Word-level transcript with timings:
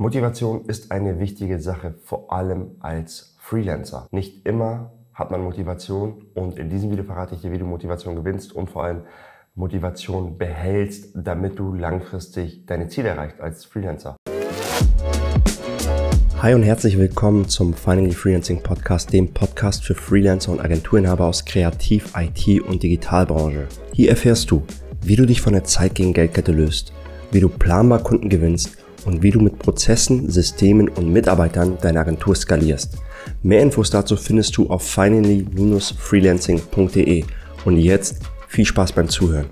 Motivation 0.00 0.64
ist 0.66 0.92
eine 0.92 1.18
wichtige 1.18 1.58
Sache, 1.58 1.96
vor 2.04 2.32
allem 2.32 2.76
als 2.78 3.34
Freelancer. 3.40 4.06
Nicht 4.12 4.46
immer 4.46 4.92
hat 5.12 5.32
man 5.32 5.42
Motivation 5.42 6.24
und 6.34 6.56
in 6.56 6.70
diesem 6.70 6.92
Video 6.92 7.04
verrate 7.04 7.34
ich 7.34 7.40
dir, 7.40 7.50
wie 7.50 7.58
du 7.58 7.64
Motivation 7.64 8.14
gewinnst 8.14 8.52
und 8.52 8.70
vor 8.70 8.84
allem 8.84 9.00
Motivation 9.56 10.38
behältst, 10.38 11.08
damit 11.16 11.58
du 11.58 11.74
langfristig 11.74 12.64
deine 12.64 12.86
Ziele 12.86 13.08
erreichst 13.08 13.40
als 13.40 13.64
Freelancer. 13.64 14.14
Hi 16.42 16.54
und 16.54 16.62
herzlich 16.62 16.96
willkommen 16.96 17.48
zum 17.48 17.74
Finally 17.74 18.12
Freelancing 18.12 18.62
Podcast, 18.62 19.12
dem 19.12 19.34
Podcast 19.34 19.84
für 19.84 19.96
Freelancer 19.96 20.52
und 20.52 20.60
Agenturinhaber 20.60 21.26
aus 21.26 21.44
Kreativ-, 21.44 22.12
IT- 22.16 22.60
und 22.60 22.84
Digitalbranche. 22.84 23.66
Hier 23.92 24.10
erfährst 24.10 24.52
du, 24.52 24.62
wie 25.02 25.16
du 25.16 25.26
dich 25.26 25.40
von 25.40 25.54
der 25.54 25.64
Zeit 25.64 25.96
gegen 25.96 26.12
Geldkette 26.12 26.52
löst, 26.52 26.92
wie 27.32 27.40
du 27.40 27.48
planbar 27.48 27.98
Kunden 27.98 28.28
gewinnst 28.28 28.78
und 29.08 29.22
wie 29.22 29.30
du 29.30 29.40
mit 29.40 29.58
Prozessen, 29.58 30.28
Systemen 30.28 30.90
und 30.90 31.10
Mitarbeitern 31.10 31.78
deine 31.80 32.00
Agentur 32.00 32.34
skalierst. 32.34 32.98
Mehr 33.42 33.62
Infos 33.62 33.88
dazu 33.88 34.16
findest 34.16 34.54
du 34.58 34.68
auf 34.68 34.82
finally-freelancing.de. 34.82 37.24
Und 37.64 37.78
jetzt 37.78 38.22
viel 38.48 38.66
Spaß 38.66 38.92
beim 38.92 39.08
Zuhören. 39.08 39.46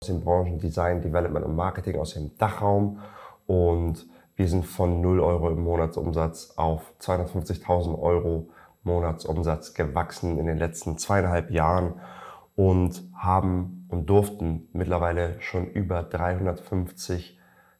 Aus 0.00 0.08
den 0.08 0.20
Branchen 0.20 0.58
Design, 0.58 1.02
Development 1.02 1.46
und 1.46 1.54
Marketing 1.54 2.00
aus 2.00 2.14
dem 2.14 2.32
Dachraum 2.36 2.98
und 3.46 4.04
wir 4.34 4.48
sind 4.48 4.66
von 4.66 5.00
0 5.00 5.20
Euro 5.20 5.50
im 5.50 5.62
Monatsumsatz 5.62 6.54
auf 6.56 6.92
250.000 7.00 7.96
Euro 7.98 8.48
Monatsumsatz 8.82 9.74
gewachsen 9.74 10.36
in 10.36 10.46
den 10.46 10.58
letzten 10.58 10.98
zweieinhalb 10.98 11.52
Jahren 11.52 11.94
und 12.56 13.04
haben 13.14 13.86
und 13.88 14.10
durften 14.10 14.66
mittlerweile 14.72 15.40
schon 15.40 15.68
über 15.68 16.02
350 16.02 17.35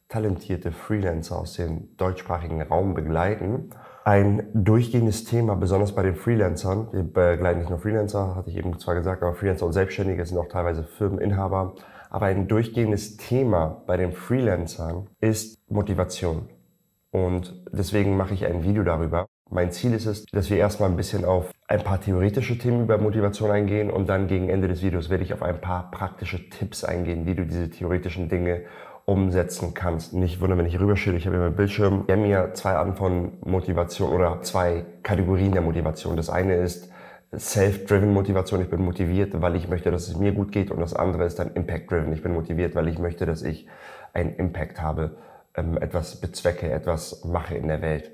talentierte 0.09 0.71
Freelancer 0.71 1.39
aus 1.39 1.53
dem 1.53 1.95
deutschsprachigen 1.97 2.61
Raum 2.61 2.93
begleiten. 2.93 3.71
Ein 4.03 4.47
durchgehendes 4.53 5.25
Thema, 5.25 5.55
besonders 5.55 5.93
bei 5.93 6.03
den 6.03 6.15
Freelancern, 6.15 6.87
wir 6.93 7.03
begleiten 7.03 7.59
nicht 7.59 7.69
nur 7.69 7.79
Freelancer, 7.79 8.35
hatte 8.35 8.49
ich 8.49 8.57
eben 8.57 8.79
zwar 8.79 8.95
gesagt, 8.95 9.21
aber 9.21 9.33
Freelancer 9.33 9.65
und 9.65 9.73
Selbstständige 9.73 10.25
sind 10.25 10.37
auch 10.37 10.47
teilweise 10.47 10.83
Firmeninhaber. 10.83 11.75
Aber 12.09 12.27
ein 12.27 12.47
durchgehendes 12.47 13.17
Thema 13.17 13.83
bei 13.85 13.97
den 13.97 14.13
Freelancern 14.13 15.07
ist 15.19 15.57
Motivation. 15.67 16.47
Und 17.11 17.65
deswegen 17.71 18.15
mache 18.15 18.33
ich 18.33 18.45
ein 18.45 18.63
Video 18.63 18.83
darüber. 18.83 19.27
Mein 19.49 19.71
Ziel 19.71 19.93
ist 19.93 20.05
es, 20.05 20.25
dass 20.25 20.49
wir 20.49 20.57
erstmal 20.57 20.89
ein 20.89 20.97
bisschen 20.97 21.23
auf 21.23 21.51
ein 21.67 21.81
paar 21.81 22.01
theoretische 22.01 22.57
Themen 22.57 22.83
über 22.83 22.97
Motivation 22.97 23.49
eingehen 23.49 23.89
und 23.89 24.07
dann 24.09 24.27
gegen 24.27 24.49
Ende 24.49 24.67
des 24.67 24.83
Videos 24.83 25.09
werde 25.09 25.23
ich 25.23 25.33
auf 25.33 25.41
ein 25.41 25.61
paar 25.61 25.89
praktische 25.89 26.49
Tipps 26.49 26.83
eingehen, 26.83 27.25
wie 27.25 27.35
du 27.35 27.45
diese 27.45 27.69
theoretischen 27.69 28.27
Dinge 28.27 28.63
umsetzen 29.07 29.73
kannst. 29.73 30.13
Nicht 30.13 30.41
wundern, 30.41 30.59
wenn 30.59 30.65
ich 30.65 30.79
rüberschilde, 30.79 31.17
ich 31.17 31.25
habe 31.25 31.37
hier 31.37 31.45
meinen 31.45 31.55
Bildschirm. 31.55 32.05
Wir 32.07 32.15
haben 32.15 32.25
hier 32.25 32.51
zwei 32.53 32.73
Arten 32.73 32.93
von 32.93 33.37
Motivation 33.45 34.11
oder 34.11 34.41
zwei 34.41 34.85
Kategorien 35.01 35.53
der 35.53 35.61
Motivation. 35.61 36.17
Das 36.17 36.29
eine 36.29 36.55
ist 36.55 36.91
Self-Driven 37.33 38.13
Motivation, 38.13 38.61
ich 38.61 38.69
bin 38.69 38.83
motiviert, 38.83 39.41
weil 39.41 39.55
ich 39.55 39.69
möchte, 39.69 39.91
dass 39.91 40.09
es 40.09 40.17
mir 40.17 40.33
gut 40.33 40.51
geht. 40.51 40.71
Und 40.71 40.81
das 40.81 40.93
andere 40.93 41.23
ist 41.23 41.39
dann 41.39 41.53
Impact-Driven, 41.53 42.11
ich 42.11 42.21
bin 42.21 42.33
motiviert, 42.33 42.75
weil 42.75 42.89
ich 42.89 42.99
möchte, 42.99 43.25
dass 43.25 43.43
ich 43.43 43.65
einen 44.11 44.35
Impact 44.35 44.81
habe, 44.81 45.15
ähm, 45.55 45.77
etwas 45.77 46.19
bezwecke, 46.19 46.69
etwas 46.69 47.23
mache 47.23 47.55
in 47.55 47.69
der 47.69 47.81
Welt. 47.81 48.11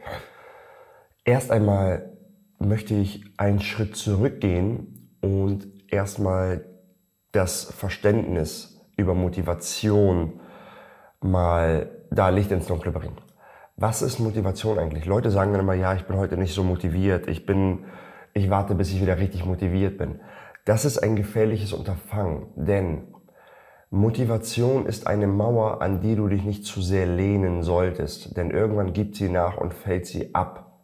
Erst 1.26 1.50
einmal 1.50 2.18
möchte 2.60 2.94
ich 2.94 3.24
einen 3.38 3.62
Schritt 3.62 3.96
zurückgehen 3.96 5.18
und 5.22 5.68
erstmal 5.92 6.66
das 7.32 7.64
Verständnis 7.64 8.80
über 8.96 9.16
Motivation 9.16 10.40
mal 11.24 11.90
da 12.12 12.30
Licht 12.30 12.52
ins 12.52 12.68
Dunkle 12.68 12.92
bringen. 12.92 13.18
Was 13.76 14.02
ist 14.02 14.20
Motivation 14.20 14.78
eigentlich? 14.78 15.06
Leute 15.06 15.32
sagen 15.32 15.52
dann 15.52 15.62
immer, 15.62 15.74
ja, 15.74 15.96
ich 15.96 16.04
bin 16.04 16.18
heute 16.18 16.38
nicht 16.38 16.54
so 16.54 16.64
motiviert, 16.64 17.28
ich 17.28 17.46
bin, 17.46 17.86
ich 18.34 18.50
warte, 18.50 18.76
bis 18.76 18.92
ich 18.92 19.02
wieder 19.02 19.18
richtig 19.18 19.46
motiviert 19.46 19.98
bin. 19.98 20.20
Das 20.66 20.86
ist 20.86 21.00
ein 21.00 21.16
gefährliches 21.16 21.74
Unterfangen, 21.74 22.48
denn 22.56 23.08
Motivation 23.90 24.86
ist 24.86 25.08
eine 25.08 25.28
Mauer, 25.28 25.82
an 25.82 26.02
die 26.02 26.16
du 26.16 26.28
dich 26.28 26.44
nicht 26.44 26.66
zu 26.66 26.82
sehr 26.82 27.06
lehnen 27.06 27.64
solltest, 27.64 28.38
denn 28.38 28.50
irgendwann 28.50 28.94
gibt 28.94 29.16
sie 29.16 29.30
nach 29.30 29.58
und 29.58 29.74
fällt 29.74 30.08
sie 30.08 30.34
ab. 30.34 30.80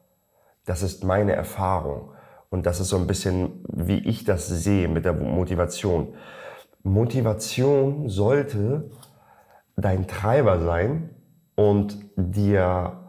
Das 0.65 0.83
ist 0.83 1.03
meine 1.03 1.33
Erfahrung 1.33 2.11
und 2.49 2.65
das 2.65 2.79
ist 2.79 2.89
so 2.89 2.97
ein 2.97 3.07
bisschen, 3.07 3.63
wie 3.67 3.99
ich 3.99 4.25
das 4.25 4.47
sehe 4.47 4.87
mit 4.87 5.05
der 5.05 5.13
Motivation. 5.13 6.13
Motivation 6.83 8.09
sollte 8.09 8.91
dein 9.81 10.07
Treiber 10.07 10.59
sein 10.59 11.09
und 11.55 11.97
dir 12.15 12.99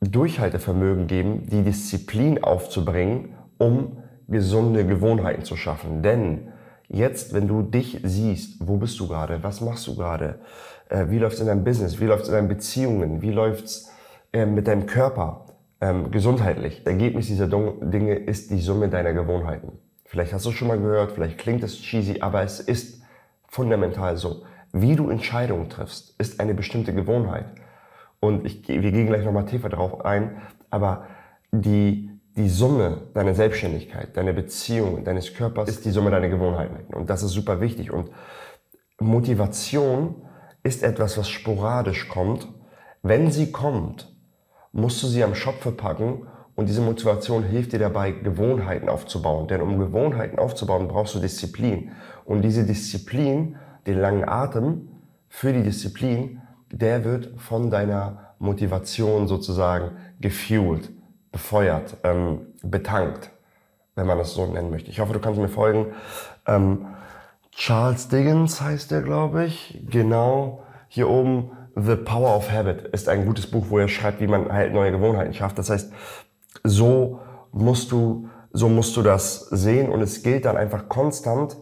Durchhaltevermögen 0.00 1.06
geben, 1.06 1.46
die 1.46 1.62
Disziplin 1.62 2.42
aufzubringen, 2.42 3.34
um 3.58 3.98
gesunde 4.28 4.86
Gewohnheiten 4.86 5.44
zu 5.44 5.56
schaffen. 5.56 6.02
Denn 6.02 6.48
jetzt, 6.88 7.34
wenn 7.34 7.46
du 7.46 7.62
dich 7.62 8.00
siehst, 8.02 8.66
wo 8.66 8.76
bist 8.76 8.98
du 8.98 9.08
gerade, 9.08 9.42
was 9.42 9.60
machst 9.60 9.86
du 9.86 9.94
gerade, 9.94 10.40
äh, 10.88 11.06
wie 11.08 11.18
läuft 11.18 11.34
es 11.34 11.40
in 11.40 11.46
deinem 11.46 11.64
Business, 11.64 12.00
wie 12.00 12.06
läuft 12.06 12.24
es 12.24 12.28
in 12.28 12.34
deinen 12.34 12.48
Beziehungen, 12.48 13.22
wie 13.22 13.30
läuft 13.30 13.64
es 13.64 13.90
äh, 14.32 14.46
mit 14.46 14.66
deinem 14.66 14.86
Körper, 14.86 15.46
ähm, 15.80 16.10
gesundheitlich. 16.10 16.82
Das 16.84 16.92
Ergebnis 16.92 17.26
dieser 17.26 17.48
Dinge 17.48 18.14
ist 18.14 18.50
die 18.50 18.60
Summe 18.60 18.88
deiner 18.88 19.12
Gewohnheiten. 19.12 19.78
Vielleicht 20.04 20.32
hast 20.32 20.44
du 20.46 20.50
es 20.50 20.56
schon 20.56 20.68
mal 20.68 20.78
gehört, 20.78 21.12
vielleicht 21.12 21.38
klingt 21.38 21.62
es 21.62 21.78
cheesy, 21.80 22.20
aber 22.20 22.42
es 22.42 22.60
ist 22.60 23.02
fundamental 23.48 24.16
so. 24.16 24.42
Wie 24.72 24.96
du 24.96 25.10
Entscheidungen 25.10 25.68
triffst, 25.68 26.14
ist 26.18 26.40
eine 26.40 26.54
bestimmte 26.54 26.94
Gewohnheit. 26.94 27.46
Und 28.20 28.46
ich, 28.46 28.66
wir 28.66 28.92
gehen 28.92 29.06
gleich 29.06 29.24
nochmal 29.24 29.44
tiefer 29.44 29.68
drauf 29.68 30.04
ein, 30.04 30.40
aber 30.70 31.06
die, 31.50 32.10
die 32.36 32.48
Summe 32.48 33.02
deiner 33.14 33.34
Selbstständigkeit, 33.34 34.16
deiner 34.16 34.32
Beziehung, 34.32 35.04
deines 35.04 35.34
Körpers 35.34 35.68
ist 35.68 35.84
die 35.84 35.90
Summe 35.90 36.10
deiner 36.10 36.28
Gewohnheiten. 36.28 36.94
Und 36.94 37.10
das 37.10 37.22
ist 37.22 37.32
super 37.32 37.60
wichtig. 37.60 37.90
Und 37.90 38.10
Motivation 38.98 40.14
ist 40.62 40.82
etwas, 40.82 41.18
was 41.18 41.28
sporadisch 41.28 42.08
kommt. 42.08 42.48
Wenn 43.02 43.30
sie 43.30 43.52
kommt, 43.52 44.14
musst 44.72 45.02
du 45.02 45.06
sie 45.06 45.24
am 45.24 45.34
Schopfe 45.34 45.72
packen 45.72 46.26
und 46.54 46.68
diese 46.68 46.80
Motivation 46.80 47.42
hilft 47.42 47.72
dir 47.72 47.78
dabei, 47.78 48.12
Gewohnheiten 48.12 48.88
aufzubauen. 48.88 49.48
Denn 49.48 49.60
um 49.60 49.78
Gewohnheiten 49.78 50.38
aufzubauen, 50.38 50.88
brauchst 50.88 51.14
du 51.14 51.18
Disziplin. 51.18 51.90
Und 52.24 52.42
diese 52.42 52.64
Disziplin 52.64 53.56
den 53.86 54.00
langen 54.00 54.28
Atem 54.28 54.88
für 55.28 55.52
die 55.52 55.62
Disziplin, 55.62 56.40
der 56.70 57.04
wird 57.04 57.40
von 57.40 57.70
deiner 57.70 58.34
Motivation 58.38 59.28
sozusagen 59.28 59.92
gefuelt, 60.20 60.90
befeuert, 61.30 61.96
ähm, 62.04 62.46
betankt, 62.62 63.30
wenn 63.94 64.06
man 64.06 64.18
das 64.18 64.34
so 64.34 64.46
nennen 64.46 64.70
möchte. 64.70 64.90
Ich 64.90 65.00
hoffe, 65.00 65.12
du 65.12 65.20
kannst 65.20 65.40
mir 65.40 65.48
folgen. 65.48 65.86
Ähm, 66.46 66.86
Charles 67.52 68.08
Dickens 68.08 68.60
heißt 68.60 68.90
der, 68.90 69.02
glaube 69.02 69.44
ich. 69.44 69.80
Genau 69.88 70.64
hier 70.88 71.08
oben. 71.08 71.52
The 71.74 71.96
Power 71.96 72.36
of 72.36 72.50
Habit 72.50 72.82
ist 72.88 73.08
ein 73.08 73.24
gutes 73.24 73.50
Buch, 73.50 73.66
wo 73.70 73.78
er 73.78 73.88
schreibt, 73.88 74.20
wie 74.20 74.26
man 74.26 74.52
halt 74.52 74.74
neue 74.74 74.92
Gewohnheiten 74.92 75.32
schafft. 75.32 75.58
Das 75.58 75.70
heißt, 75.70 75.90
so 76.64 77.20
musst 77.50 77.92
du, 77.92 78.28
so 78.52 78.68
musst 78.68 78.96
du 78.96 79.02
das 79.02 79.46
sehen 79.50 79.90
und 79.90 80.02
es 80.02 80.22
gilt 80.22 80.44
dann 80.44 80.56
einfach 80.56 80.88
konstant, 80.88 81.56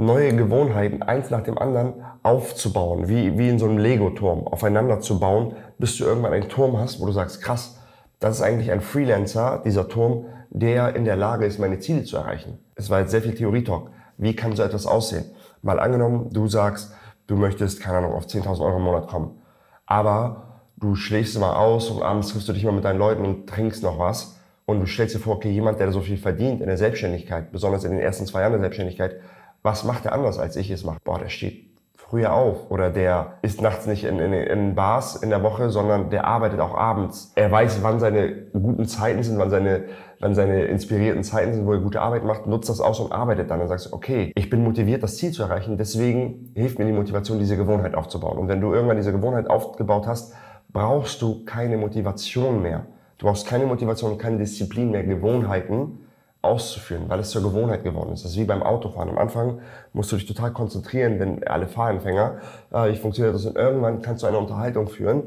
neue 0.00 0.34
Gewohnheiten 0.34 1.02
eins 1.02 1.30
nach 1.30 1.42
dem 1.42 1.58
anderen 1.58 1.94
aufzubauen, 2.22 3.08
wie, 3.08 3.38
wie 3.38 3.48
in 3.48 3.58
so 3.58 3.66
einem 3.66 3.78
Lego-Turm, 3.78 4.46
aufeinander 4.46 5.00
zu 5.00 5.20
bauen, 5.20 5.54
bis 5.78 5.96
du 5.96 6.04
irgendwann 6.04 6.32
einen 6.32 6.48
Turm 6.48 6.78
hast, 6.78 7.00
wo 7.00 7.06
du 7.06 7.12
sagst, 7.12 7.42
krass, 7.42 7.78
das 8.18 8.36
ist 8.36 8.42
eigentlich 8.42 8.70
ein 8.70 8.80
Freelancer, 8.80 9.62
dieser 9.64 9.88
Turm, 9.88 10.26
der 10.50 10.96
in 10.96 11.04
der 11.04 11.16
Lage 11.16 11.46
ist, 11.46 11.58
meine 11.58 11.78
Ziele 11.78 12.04
zu 12.04 12.16
erreichen. 12.16 12.58
Es 12.74 12.90
war 12.90 13.00
jetzt 13.00 13.10
sehr 13.10 13.22
viel 13.22 13.34
Theorie-Talk. 13.34 13.90
Wie 14.16 14.34
kann 14.34 14.56
so 14.56 14.62
etwas 14.62 14.86
aussehen? 14.86 15.24
Mal 15.62 15.78
angenommen, 15.78 16.30
du 16.32 16.46
sagst, 16.48 16.92
du 17.26 17.36
möchtest, 17.36 17.80
keine 17.80 17.98
Ahnung, 17.98 18.12
auf 18.12 18.26
10.000 18.26 18.60
Euro 18.60 18.76
im 18.76 18.82
Monat 18.82 19.06
kommen. 19.06 19.38
Aber 19.86 20.62
du 20.76 20.94
schläfst 20.94 21.38
mal 21.38 21.54
aus 21.54 21.90
und 21.90 22.02
abends 22.02 22.28
triffst 22.28 22.48
du 22.48 22.52
dich 22.52 22.64
mal 22.64 22.72
mit 22.72 22.84
deinen 22.84 22.98
Leuten 22.98 23.24
und 23.24 23.46
trinkst 23.48 23.82
noch 23.82 23.98
was. 23.98 24.38
Und 24.64 24.80
du 24.80 24.86
stellst 24.86 25.14
dir 25.14 25.18
vor, 25.18 25.36
okay, 25.36 25.50
jemand, 25.50 25.80
der 25.80 25.92
so 25.92 26.00
viel 26.00 26.16
verdient 26.16 26.60
in 26.60 26.66
der 26.68 26.76
Selbstständigkeit, 26.76 27.52
besonders 27.52 27.84
in 27.84 27.90
den 27.90 28.00
ersten 28.00 28.26
zwei 28.26 28.40
Jahren 28.40 28.52
der 28.52 28.60
Selbstständigkeit, 28.60 29.16
was 29.62 29.84
macht 29.84 30.06
er 30.06 30.12
anders, 30.12 30.38
als 30.38 30.56
ich 30.56 30.70
es 30.70 30.84
mache? 30.84 30.98
Boah, 31.04 31.18
der 31.18 31.28
steht 31.28 31.70
früher 32.10 32.32
auf 32.32 32.70
oder 32.70 32.90
der 32.90 33.34
ist 33.42 33.62
nachts 33.62 33.86
nicht 33.86 34.02
in, 34.02 34.18
in, 34.18 34.32
in 34.32 34.74
Bars 34.74 35.14
in 35.14 35.30
der 35.30 35.44
Woche, 35.44 35.70
sondern 35.70 36.10
der 36.10 36.26
arbeitet 36.26 36.58
auch 36.58 36.74
abends. 36.74 37.32
Er 37.36 37.52
weiß, 37.52 37.82
wann 37.82 38.00
seine 38.00 38.32
guten 38.52 38.86
Zeiten 38.86 39.22
sind, 39.22 39.38
wann 39.38 39.50
seine, 39.50 39.84
wann 40.18 40.34
seine 40.34 40.64
inspirierten 40.64 41.22
Zeiten 41.22 41.54
sind, 41.54 41.66
wo 41.66 41.72
er 41.72 41.78
gute 41.78 42.00
Arbeit 42.00 42.24
macht, 42.24 42.48
nutzt 42.48 42.68
das 42.68 42.80
aus 42.80 42.98
und 42.98 43.12
arbeitet 43.12 43.50
dann. 43.50 43.60
Dann 43.60 43.68
sagst 43.68 43.92
okay, 43.92 44.32
ich 44.34 44.50
bin 44.50 44.64
motiviert, 44.64 45.04
das 45.04 45.18
Ziel 45.18 45.30
zu 45.30 45.42
erreichen, 45.44 45.76
deswegen 45.78 46.52
hilft 46.54 46.80
mir 46.80 46.86
die 46.86 46.92
Motivation, 46.92 47.38
diese 47.38 47.56
Gewohnheit 47.56 47.94
aufzubauen. 47.94 48.38
Und 48.38 48.48
wenn 48.48 48.60
du 48.60 48.74
irgendwann 48.74 48.96
diese 48.96 49.12
Gewohnheit 49.12 49.48
aufgebaut 49.48 50.08
hast, 50.08 50.34
brauchst 50.72 51.22
du 51.22 51.44
keine 51.44 51.76
Motivation 51.76 52.60
mehr. 52.60 52.86
Du 53.18 53.26
brauchst 53.26 53.46
keine 53.46 53.66
Motivation, 53.66 54.18
keine 54.18 54.38
Disziplin 54.38 54.90
mehr, 54.90 55.04
Gewohnheiten, 55.04 56.00
auszuführen, 56.42 57.04
weil 57.08 57.20
es 57.20 57.30
zur 57.30 57.42
Gewohnheit 57.42 57.84
geworden 57.84 58.12
ist. 58.12 58.24
Das 58.24 58.32
ist 58.32 58.38
wie 58.38 58.44
beim 58.44 58.62
Autofahren. 58.62 59.10
Am 59.10 59.18
Anfang 59.18 59.60
musst 59.92 60.10
du 60.10 60.16
dich 60.16 60.26
total 60.26 60.52
konzentrieren, 60.52 61.20
wenn 61.20 61.46
alle 61.46 61.66
Fahranfänger, 61.66 62.38
äh, 62.72 62.90
ich 62.90 63.00
funktioniere 63.00 63.32
das 63.32 63.44
und 63.44 63.56
irgendwann 63.56 64.00
kannst 64.00 64.22
du 64.22 64.26
eine 64.26 64.38
Unterhaltung 64.38 64.88
führen 64.88 65.22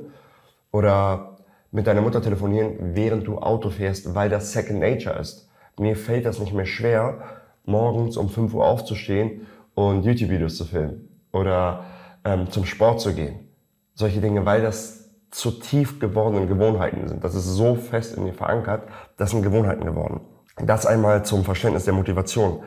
oder 0.71 1.37
mit 1.71 1.87
deiner 1.87 2.01
Mutter 2.01 2.21
telefonieren, 2.21 2.95
während 2.95 3.27
du 3.27 3.39
Auto 3.39 3.69
fährst, 3.69 4.15
weil 4.15 4.29
das 4.29 4.51
Second 4.51 4.79
Nature 4.79 5.19
ist. 5.19 5.49
Mir 5.79 5.95
fällt 5.95 6.25
das 6.25 6.39
nicht 6.39 6.53
mehr 6.53 6.65
schwer, 6.65 7.19
morgens 7.65 8.17
um 8.17 8.29
5 8.29 8.53
Uhr 8.53 8.65
aufzustehen 8.65 9.47
und 9.75 10.03
YouTube-Videos 10.03 10.57
zu 10.57 10.65
filmen 10.65 11.09
oder 11.31 11.85
ähm, 12.25 12.49
zum 12.49 12.65
Sport 12.65 13.01
zu 13.01 13.13
gehen. 13.13 13.47
Solche 13.95 14.21
Dinge, 14.21 14.45
weil 14.45 14.61
das 14.61 15.09
zu 15.31 15.51
tief 15.51 15.99
gewordene 15.99 16.45
Gewohnheiten 16.45 17.07
sind. 17.07 17.23
Das 17.23 17.33
ist 17.33 17.45
so 17.45 17.75
fest 17.75 18.17
in 18.17 18.23
mir 18.23 18.33
verankert, 18.33 18.87
das 19.17 19.31
sind 19.31 19.41
Gewohnheiten 19.41 19.83
geworden. 19.83 20.21
Das 20.57 20.85
einmal 20.85 21.25
zum 21.25 21.43
Verständnis 21.43 21.85
der 21.85 21.93
Motivation. 21.93 22.63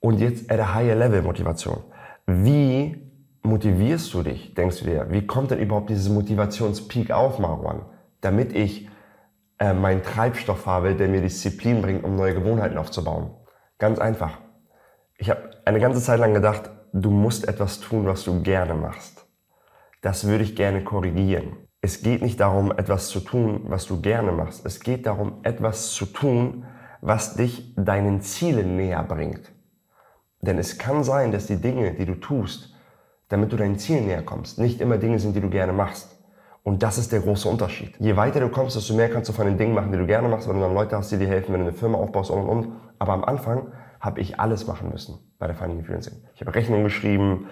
Und 0.00 0.18
jetzt 0.18 0.50
at 0.50 0.60
a 0.60 0.74
higher 0.74 0.96
level 0.96 1.22
Motivation. 1.22 1.84
Wie 2.26 2.96
motivierst 3.42 4.12
du 4.14 4.22
dich, 4.22 4.54
denkst 4.54 4.80
du 4.80 4.84
dir? 4.86 5.06
Wie 5.10 5.26
kommt 5.26 5.50
denn 5.50 5.58
überhaupt 5.58 5.90
dieses 5.90 6.08
Motivationspeak 6.08 7.10
auf, 7.10 7.38
Marwan? 7.38 7.84
Damit 8.20 8.54
ich 8.54 8.88
äh, 9.58 9.74
meinen 9.74 10.02
Treibstoff 10.02 10.66
habe, 10.66 10.94
der 10.94 11.08
mir 11.08 11.20
Disziplin 11.20 11.82
bringt, 11.82 12.04
um 12.04 12.16
neue 12.16 12.34
Gewohnheiten 12.34 12.78
aufzubauen. 12.78 13.30
Ganz 13.78 13.98
einfach. 13.98 14.38
Ich 15.18 15.30
habe 15.30 15.50
eine 15.64 15.80
ganze 15.80 16.00
Zeit 16.00 16.18
lang 16.18 16.34
gedacht, 16.34 16.70
du 16.92 17.10
musst 17.10 17.46
etwas 17.46 17.80
tun, 17.80 18.06
was 18.06 18.24
du 18.24 18.42
gerne 18.42 18.74
machst. 18.74 19.26
Das 20.00 20.26
würde 20.26 20.42
ich 20.42 20.56
gerne 20.56 20.82
korrigieren. 20.82 21.68
Es 21.80 22.02
geht 22.02 22.22
nicht 22.22 22.40
darum, 22.40 22.72
etwas 22.72 23.08
zu 23.08 23.20
tun, 23.20 23.62
was 23.68 23.86
du 23.86 24.00
gerne 24.00 24.32
machst. 24.32 24.64
Es 24.66 24.80
geht 24.80 25.06
darum, 25.06 25.40
etwas 25.42 25.90
zu 25.92 26.06
tun, 26.06 26.64
was 27.02 27.34
dich 27.34 27.74
deinen 27.76 28.22
Zielen 28.22 28.76
näher 28.76 29.02
bringt. 29.02 29.52
Denn 30.40 30.56
es 30.56 30.78
kann 30.78 31.04
sein, 31.04 31.32
dass 31.32 31.46
die 31.46 31.60
Dinge, 31.60 31.92
die 31.94 32.06
du 32.06 32.14
tust, 32.14 32.74
damit 33.28 33.52
du 33.52 33.56
deinen 33.56 33.78
Zielen 33.78 34.06
näher 34.06 34.22
kommst, 34.22 34.58
nicht 34.58 34.80
immer 34.80 34.98
Dinge 34.98 35.18
sind, 35.18 35.34
die 35.34 35.40
du 35.40 35.50
gerne 35.50 35.72
machst. 35.72 36.16
Und 36.62 36.84
das 36.84 36.98
ist 36.98 37.10
der 37.10 37.20
große 37.20 37.48
Unterschied. 37.48 37.96
Je 37.98 38.16
weiter 38.16 38.38
du 38.38 38.48
kommst, 38.48 38.76
desto 38.76 38.94
mehr 38.94 39.10
kannst 39.10 39.28
du 39.28 39.32
von 39.32 39.46
den 39.46 39.58
Dingen 39.58 39.74
machen, 39.74 39.90
die 39.90 39.98
du 39.98 40.06
gerne 40.06 40.28
machst, 40.28 40.48
wenn 40.48 40.54
du 40.54 40.62
dann 40.62 40.74
Leute 40.74 40.96
hast, 40.96 41.10
die 41.10 41.18
dir 41.18 41.26
helfen, 41.26 41.52
wenn 41.52 41.60
du 41.60 41.66
eine 41.66 41.76
Firma 41.76 41.98
aufbaust 41.98 42.30
und 42.30 42.38
und 42.42 42.48
und. 42.48 42.72
Aber 43.00 43.12
am 43.14 43.24
Anfang 43.24 43.72
habe 43.98 44.20
ich 44.20 44.38
alles 44.38 44.68
machen 44.68 44.90
müssen 44.90 45.18
bei 45.40 45.48
der 45.48 45.56
Finding 45.56 45.84
Freelancing. 45.84 46.22
Ich 46.34 46.40
habe 46.40 46.54
Rechnungen 46.54 46.84
geschrieben, 46.84 47.48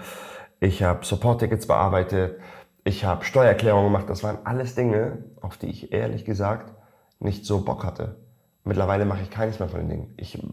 ich 0.60 0.84
habe 0.84 1.04
Support-Tickets 1.04 1.66
bearbeitet, 1.66 2.38
ich 2.84 3.04
habe 3.04 3.24
Steuererklärungen 3.24 3.92
gemacht. 3.92 4.08
Das 4.08 4.22
waren 4.22 4.38
alles 4.44 4.76
Dinge, 4.76 5.24
auf 5.40 5.56
die 5.56 5.66
ich 5.66 5.92
ehrlich 5.92 6.24
gesagt 6.24 6.72
nicht 7.18 7.44
so 7.44 7.64
Bock 7.64 7.84
hatte. 7.84 8.29
Mittlerweile 8.64 9.04
mache 9.04 9.22
ich 9.22 9.30
keines 9.30 9.58
mehr 9.58 9.68
von 9.68 9.80
den 9.80 9.88
Dingen. 9.88 10.14
Ich 10.16 10.36
äh, 10.36 10.46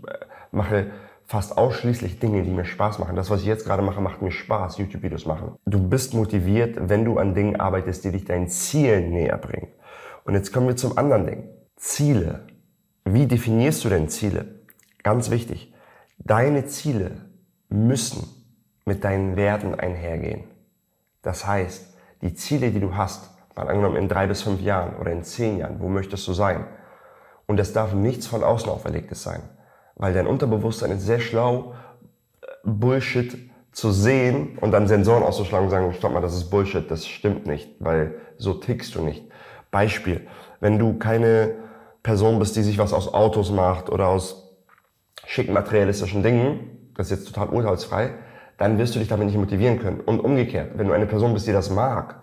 mache 0.52 0.92
fast 1.26 1.58
ausschließlich 1.58 2.20
Dinge, 2.20 2.44
die 2.44 2.52
mir 2.52 2.66
Spaß 2.66 3.00
machen. 3.00 3.16
Das, 3.16 3.30
was 3.30 3.42
ich 3.42 3.48
jetzt 3.48 3.66
gerade 3.66 3.84
mache, 3.84 4.00
macht 4.00 4.22
mir 4.22 4.32
Spaß, 4.32 4.78
YouTube-Videos 4.78 5.26
machen. 5.26 5.56
Du 5.66 5.88
bist 5.88 6.14
motiviert, 6.14 6.78
wenn 6.90 7.04
du 7.04 7.18
an 7.18 7.36
Dingen 7.36 7.60
arbeitest, 7.60 8.06
die 8.06 8.12
dich 8.12 8.26
deinen 8.26 8.48
Zielen 8.48 9.12
näher 9.12 9.38
bringen. 9.38 9.68
Und 10.24 10.36
jetzt 10.36 10.54
kommen 10.54 10.68
wir 10.68 10.78
zum 10.78 10.98
anderen 10.98 11.26
Ding. 11.28 11.50
Ziele. 11.76 12.48
Wie 13.04 13.28
definierst 13.28 13.84
du 13.84 13.90
denn 13.90 14.10
Ziele? 14.10 14.62
Ganz 15.04 15.30
wichtig. 15.30 15.74
Deine 16.18 16.66
Ziele 16.66 17.26
müssen 17.70 18.28
mit 18.86 19.04
deinen 19.04 19.36
Werten 19.36 19.76
einhergehen. 19.76 20.46
Das 21.22 21.46
heißt, 21.46 21.94
die 22.22 22.34
Ziele, 22.34 22.72
die 22.72 22.80
du 22.80 22.96
hast, 22.96 23.30
mal 23.56 23.68
angenommen 23.68 23.98
in 23.98 24.08
drei 24.08 24.28
bis 24.28 24.42
fünf 24.42 24.62
Jahren 24.62 24.96
oder 24.96 25.12
in 25.12 25.24
zehn 25.24 25.58
Jahren, 25.58 25.80
wo 25.80 25.90
möchtest 25.90 26.28
du 26.28 26.34
sein? 26.34 26.66
Und 27.48 27.60
es 27.60 27.74
darf 27.74 27.94
nichts 27.94 28.28
von 28.28 28.44
außen 28.44 28.70
auferlegtes 28.70 29.24
sein. 29.24 29.42
Weil 29.96 30.14
dein 30.14 30.28
Unterbewusstsein 30.28 30.92
ist 30.92 31.06
sehr 31.06 31.20
schlau, 31.20 31.74
Bullshit 32.64 33.38
zu 33.72 33.92
sehen 33.92 34.58
und 34.60 34.72
dann 34.72 34.88
Sensoren 34.88 35.24
auszuschlagen 35.24 35.66
und 35.66 35.72
sagen, 35.72 35.94
stopp 35.94 36.14
mal, 36.14 36.22
das 36.22 36.36
ist 36.36 36.50
Bullshit, 36.50 36.90
das 36.90 37.08
stimmt 37.08 37.48
nicht, 37.48 37.76
weil 37.80 38.16
so 38.38 38.54
tickst 38.54 38.96
du 38.96 39.02
nicht. 39.02 39.24
Beispiel, 39.72 40.28
wenn 40.60 40.78
du 40.78 40.98
keine 40.98 41.56
Person 42.04 42.40
bist, 42.40 42.56
die 42.56 42.64
sich 42.64 42.78
was 42.78 42.94
aus 42.94 43.14
Autos 43.14 43.52
macht 43.52 43.90
oder 43.90 44.08
aus 44.08 44.56
schicken 45.26 45.54
materialistischen 45.54 46.24
Dingen, 46.24 46.92
das 46.96 47.12
ist 47.12 47.20
jetzt 47.20 47.34
total 47.34 47.50
urteilsfrei, 47.50 48.14
dann 48.58 48.78
wirst 48.78 48.96
du 48.96 49.00
dich 49.00 49.08
damit 49.08 49.28
nicht 49.28 49.38
motivieren 49.38 49.80
können. 49.80 50.00
Und 50.00 50.20
umgekehrt, 50.20 50.72
wenn 50.76 50.88
du 50.88 50.94
eine 50.94 51.06
Person 51.06 51.34
bist, 51.34 51.48
die 51.48 51.52
das 51.52 51.70
mag, 51.70 52.16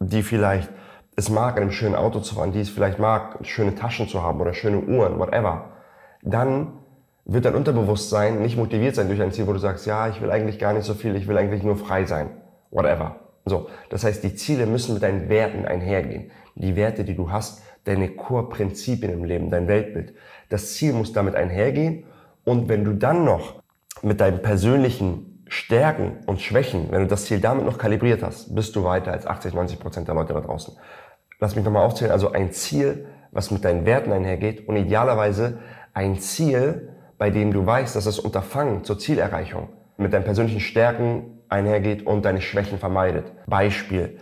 die 0.00 0.22
vielleicht 0.22 0.70
es 1.16 1.28
mag, 1.28 1.56
in 1.56 1.62
einem 1.62 1.72
schönen 1.72 1.94
Auto 1.94 2.20
zu 2.20 2.34
fahren, 2.34 2.52
die 2.52 2.60
es 2.60 2.70
vielleicht 2.70 2.98
mag, 2.98 3.38
schöne 3.42 3.74
Taschen 3.74 4.08
zu 4.08 4.22
haben 4.22 4.40
oder 4.40 4.54
schöne 4.54 4.80
Uhren, 4.80 5.18
whatever, 5.18 5.72
dann 6.22 6.72
wird 7.24 7.44
dein 7.44 7.54
Unterbewusstsein 7.54 8.40
nicht 8.40 8.56
motiviert 8.56 8.94
sein 8.94 9.08
durch 9.08 9.20
ein 9.20 9.32
Ziel, 9.32 9.46
wo 9.46 9.52
du 9.52 9.58
sagst, 9.58 9.86
ja, 9.86 10.08
ich 10.08 10.20
will 10.20 10.30
eigentlich 10.30 10.58
gar 10.58 10.72
nicht 10.72 10.84
so 10.84 10.94
viel, 10.94 11.14
ich 11.14 11.28
will 11.28 11.38
eigentlich 11.38 11.62
nur 11.62 11.76
frei 11.76 12.04
sein. 12.04 12.30
Whatever. 12.70 13.16
So. 13.44 13.68
Das 13.90 14.04
heißt, 14.04 14.24
die 14.24 14.34
Ziele 14.34 14.66
müssen 14.66 14.94
mit 14.94 15.02
deinen 15.02 15.28
Werten 15.28 15.64
einhergehen. 15.64 16.30
Die 16.54 16.74
Werte, 16.76 17.04
die 17.04 17.14
du 17.14 17.30
hast, 17.30 17.62
deine 17.84 18.08
Core-Prinzipien 18.08 19.12
im 19.12 19.24
Leben, 19.24 19.50
dein 19.50 19.68
Weltbild. 19.68 20.14
Das 20.48 20.74
Ziel 20.74 20.92
muss 20.92 21.12
damit 21.12 21.34
einhergehen. 21.34 22.04
Und 22.44 22.68
wenn 22.68 22.84
du 22.84 22.92
dann 22.92 23.24
noch 23.24 23.62
mit 24.02 24.20
deinen 24.20 24.42
persönlichen 24.42 25.31
Stärken 25.52 26.20
und 26.24 26.40
Schwächen, 26.40 26.86
wenn 26.90 27.02
du 27.02 27.08
das 27.08 27.26
Ziel 27.26 27.38
damit 27.38 27.66
noch 27.66 27.76
kalibriert 27.76 28.22
hast, 28.22 28.54
bist 28.54 28.74
du 28.74 28.84
weiter 28.84 29.12
als 29.12 29.26
80, 29.26 29.52
90 29.52 29.78
Prozent 29.78 30.08
der 30.08 30.14
Leute 30.14 30.32
da 30.32 30.40
draußen. 30.40 30.74
Lass 31.40 31.54
mich 31.54 31.62
nochmal 31.62 31.84
aufzählen. 31.84 32.10
Also 32.10 32.32
ein 32.32 32.52
Ziel, 32.52 33.04
was 33.32 33.50
mit 33.50 33.62
deinen 33.62 33.84
Werten 33.84 34.12
einhergeht 34.12 34.66
und 34.66 34.76
idealerweise 34.76 35.58
ein 35.92 36.18
Ziel, 36.18 36.88
bei 37.18 37.28
dem 37.28 37.52
du 37.52 37.66
weißt, 37.66 37.94
dass 37.94 38.04
das 38.04 38.18
Unterfangen 38.18 38.84
zur 38.84 38.98
Zielerreichung 38.98 39.68
mit 39.98 40.14
deinen 40.14 40.24
persönlichen 40.24 40.60
Stärken 40.60 41.42
einhergeht 41.50 42.06
und 42.06 42.24
deine 42.24 42.40
Schwächen 42.40 42.78
vermeidet. 42.78 43.30
Beispiel. 43.46 44.16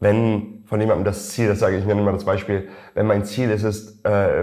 Wenn 0.00 0.64
von 0.66 0.80
jemandem 0.80 1.04
das 1.04 1.30
Ziel, 1.30 1.46
das 1.46 1.60
sage 1.60 1.76
ich, 1.76 1.82
ich 1.82 1.86
nenne 1.86 2.02
mal 2.02 2.12
das 2.12 2.24
Beispiel, 2.24 2.68
wenn 2.94 3.06
mein 3.06 3.24
Ziel 3.24 3.48
ist, 3.50 3.62
ist 3.62 4.04
äh, 4.04 4.42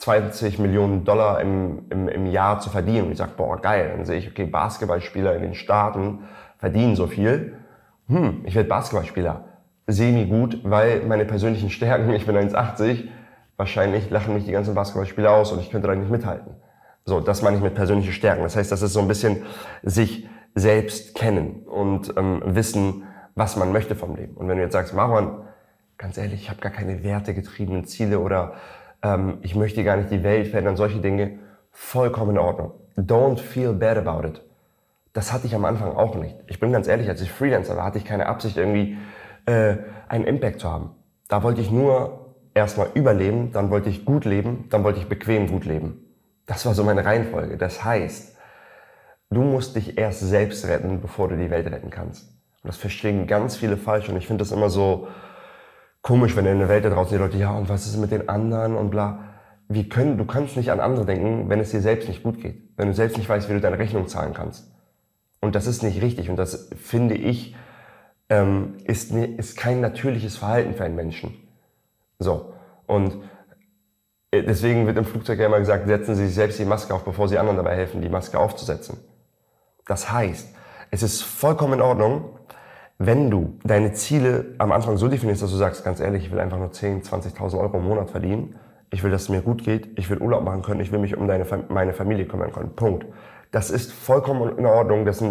20 0.00 0.58
Millionen 0.58 1.04
Dollar 1.04 1.40
im, 1.40 1.84
im, 1.90 2.08
im 2.08 2.26
Jahr 2.26 2.58
zu 2.60 2.70
verdienen 2.70 3.06
und 3.06 3.12
ich 3.12 3.18
sage, 3.18 3.32
boah, 3.36 3.60
geil, 3.60 3.92
dann 3.94 4.06
sehe 4.06 4.18
ich, 4.18 4.28
okay, 4.28 4.46
Basketballspieler 4.46 5.36
in 5.36 5.42
den 5.42 5.54
Staaten 5.54 6.20
verdienen 6.58 6.96
so 6.96 7.06
viel. 7.06 7.56
Hm, 8.08 8.40
ich 8.44 8.54
werde 8.54 8.68
Basketballspieler. 8.68 9.44
Semi 9.86 10.24
gut, 10.24 10.60
weil 10.64 11.02
meine 11.06 11.26
persönlichen 11.26 11.68
Stärken, 11.68 12.10
ich 12.14 12.24
bin 12.24 12.34
1,80, 12.34 13.08
wahrscheinlich 13.58 14.08
lachen 14.08 14.32
mich 14.32 14.46
die 14.46 14.52
ganzen 14.52 14.74
Basketballspieler 14.74 15.30
aus 15.30 15.52
und 15.52 15.60
ich 15.60 15.70
könnte 15.70 15.88
da 15.88 15.94
nicht 15.94 16.10
mithalten. 16.10 16.54
So, 17.04 17.20
das 17.20 17.42
meine 17.42 17.58
ich 17.58 17.62
mit 17.62 17.74
persönlichen 17.74 18.12
Stärken. 18.12 18.42
Das 18.42 18.56
heißt, 18.56 18.72
das 18.72 18.80
ist 18.80 18.94
so 18.94 19.00
ein 19.00 19.08
bisschen 19.08 19.42
sich 19.82 20.26
selbst 20.54 21.14
kennen 21.14 21.62
und 21.66 22.14
ähm, 22.16 22.42
wissen, 22.44 23.04
was 23.34 23.56
man 23.56 23.70
möchte 23.70 23.94
vom 23.96 24.16
Leben. 24.16 24.34
Und 24.34 24.48
wenn 24.48 24.56
du 24.56 24.62
jetzt 24.62 24.72
sagst, 24.72 24.94
Marwan, 24.94 25.42
ganz 25.98 26.16
ehrlich, 26.16 26.42
ich 26.42 26.50
habe 26.50 26.60
gar 26.60 26.72
keine 26.72 27.02
wertegetriebenen 27.02 27.84
Ziele 27.84 28.18
oder 28.20 28.54
ähm, 29.02 29.38
ich 29.42 29.54
möchte 29.54 29.84
gar 29.84 29.96
nicht 29.96 30.10
die 30.10 30.22
Welt 30.22 30.48
verändern, 30.48 30.76
solche 30.76 31.00
Dinge, 31.00 31.38
vollkommen 31.70 32.32
in 32.32 32.38
Ordnung. 32.38 32.72
Don't 32.96 33.38
feel 33.38 33.72
bad 33.72 33.96
about 33.96 34.26
it. 34.26 34.42
Das 35.12 35.32
hatte 35.32 35.46
ich 35.46 35.54
am 35.54 35.64
Anfang 35.64 35.96
auch 35.96 36.14
nicht. 36.14 36.36
Ich 36.46 36.60
bin 36.60 36.72
ganz 36.72 36.86
ehrlich, 36.86 37.08
als 37.08 37.20
ich 37.20 37.32
Freelancer 37.32 37.76
war, 37.76 37.84
hatte 37.84 37.98
ich 37.98 38.04
keine 38.04 38.26
Absicht, 38.26 38.56
irgendwie 38.56 38.96
äh, 39.46 39.76
einen 40.08 40.24
Impact 40.24 40.60
zu 40.60 40.70
haben. 40.70 40.90
Da 41.28 41.42
wollte 41.42 41.60
ich 41.60 41.70
nur 41.70 42.34
erstmal 42.54 42.88
überleben, 42.94 43.52
dann 43.52 43.70
wollte 43.70 43.88
ich 43.88 44.04
gut 44.04 44.24
leben, 44.24 44.66
dann 44.70 44.84
wollte 44.84 45.00
ich 45.00 45.08
bequem 45.08 45.48
gut 45.48 45.64
leben. 45.64 46.04
Das 46.46 46.66
war 46.66 46.74
so 46.74 46.84
meine 46.84 47.04
Reihenfolge. 47.04 47.56
Das 47.56 47.84
heißt, 47.84 48.36
du 49.30 49.42
musst 49.42 49.76
dich 49.76 49.98
erst 49.98 50.20
selbst 50.20 50.66
retten, 50.66 51.00
bevor 51.00 51.28
du 51.28 51.36
die 51.36 51.50
Welt 51.50 51.66
retten 51.70 51.90
kannst. 51.90 52.28
Und 52.62 52.68
das 52.68 52.76
verstehen 52.76 53.26
ganz 53.26 53.56
viele 53.56 53.76
falsch. 53.76 54.08
Und 54.08 54.16
ich 54.16 54.26
finde 54.26 54.42
das 54.42 54.52
immer 54.52 54.68
so 54.68 55.08
komisch, 56.02 56.36
wenn 56.36 56.46
in 56.46 56.58
der 56.58 56.68
Welt 56.68 56.84
da 56.84 56.90
draußen 56.90 57.16
die 57.16 57.22
Leute, 57.22 57.36
ja, 57.36 57.52
und 57.52 57.68
was 57.68 57.86
ist 57.86 57.96
mit 57.96 58.10
den 58.10 58.28
anderen 58.28 58.76
und 58.76 58.90
bla. 58.90 59.24
Wie 59.68 59.88
können, 59.88 60.18
du 60.18 60.24
kannst 60.24 60.56
nicht 60.56 60.72
an 60.72 60.80
andere 60.80 61.06
denken, 61.06 61.48
wenn 61.48 61.60
es 61.60 61.70
dir 61.70 61.80
selbst 61.80 62.08
nicht 62.08 62.22
gut 62.22 62.40
geht. 62.40 62.72
Wenn 62.76 62.88
du 62.88 62.94
selbst 62.94 63.16
nicht 63.16 63.28
weißt, 63.28 63.48
wie 63.48 63.54
du 63.54 63.60
deine 63.60 63.78
Rechnung 63.78 64.08
zahlen 64.08 64.34
kannst. 64.34 64.72
Und 65.40 65.54
das 65.54 65.66
ist 65.66 65.82
nicht 65.82 66.02
richtig. 66.02 66.28
Und 66.28 66.36
das 66.36 66.70
finde 66.76 67.14
ich, 67.14 67.54
ähm, 68.28 68.78
ist, 68.84 69.12
ist 69.12 69.56
kein 69.56 69.80
natürliches 69.80 70.36
Verhalten 70.36 70.74
für 70.74 70.84
einen 70.84 70.96
Menschen. 70.96 71.34
So. 72.18 72.52
Und 72.86 73.16
äh, 74.30 74.42
deswegen 74.42 74.86
wird 74.86 74.98
im 74.98 75.04
Flugzeug 75.04 75.38
ja 75.38 75.46
immer 75.46 75.58
gesagt, 75.58 75.86
setzen 75.86 76.14
Sie 76.14 76.26
sich 76.26 76.34
selbst 76.34 76.58
die 76.58 76.64
Maske 76.64 76.94
auf, 76.94 77.04
bevor 77.04 77.28
Sie 77.28 77.38
anderen 77.38 77.56
dabei 77.56 77.76
helfen, 77.76 78.02
die 78.02 78.08
Maske 78.08 78.38
aufzusetzen. 78.38 78.98
Das 79.86 80.10
heißt, 80.10 80.54
es 80.90 81.02
ist 81.02 81.22
vollkommen 81.22 81.74
in 81.74 81.80
Ordnung, 81.80 82.39
wenn 83.02 83.30
du 83.30 83.58
deine 83.64 83.94
Ziele 83.94 84.54
am 84.58 84.72
Anfang 84.72 84.98
so 84.98 85.08
definierst, 85.08 85.42
dass 85.42 85.50
du 85.50 85.56
sagst, 85.56 85.84
ganz 85.84 86.00
ehrlich, 86.00 86.26
ich 86.26 86.32
will 86.32 86.38
einfach 86.38 86.58
nur 86.58 86.70
10, 86.70 87.02
20.000 87.02 87.58
Euro 87.58 87.78
im 87.78 87.84
Monat 87.84 88.10
verdienen, 88.10 88.56
ich 88.90 89.02
will, 89.02 89.10
dass 89.10 89.22
es 89.22 89.28
mir 89.30 89.40
gut 89.40 89.64
geht, 89.64 89.98
ich 89.98 90.10
will 90.10 90.18
Urlaub 90.18 90.44
machen 90.44 90.60
können, 90.60 90.80
ich 90.80 90.92
will 90.92 90.98
mich 90.98 91.16
um 91.16 91.26
deine, 91.26 91.46
meine 91.70 91.94
Familie 91.94 92.26
kümmern 92.26 92.52
können. 92.52 92.76
Punkt. 92.76 93.06
Das 93.52 93.70
ist 93.70 93.90
vollkommen 93.90 94.58
in 94.58 94.66
Ordnung. 94.66 95.06
Das 95.06 95.24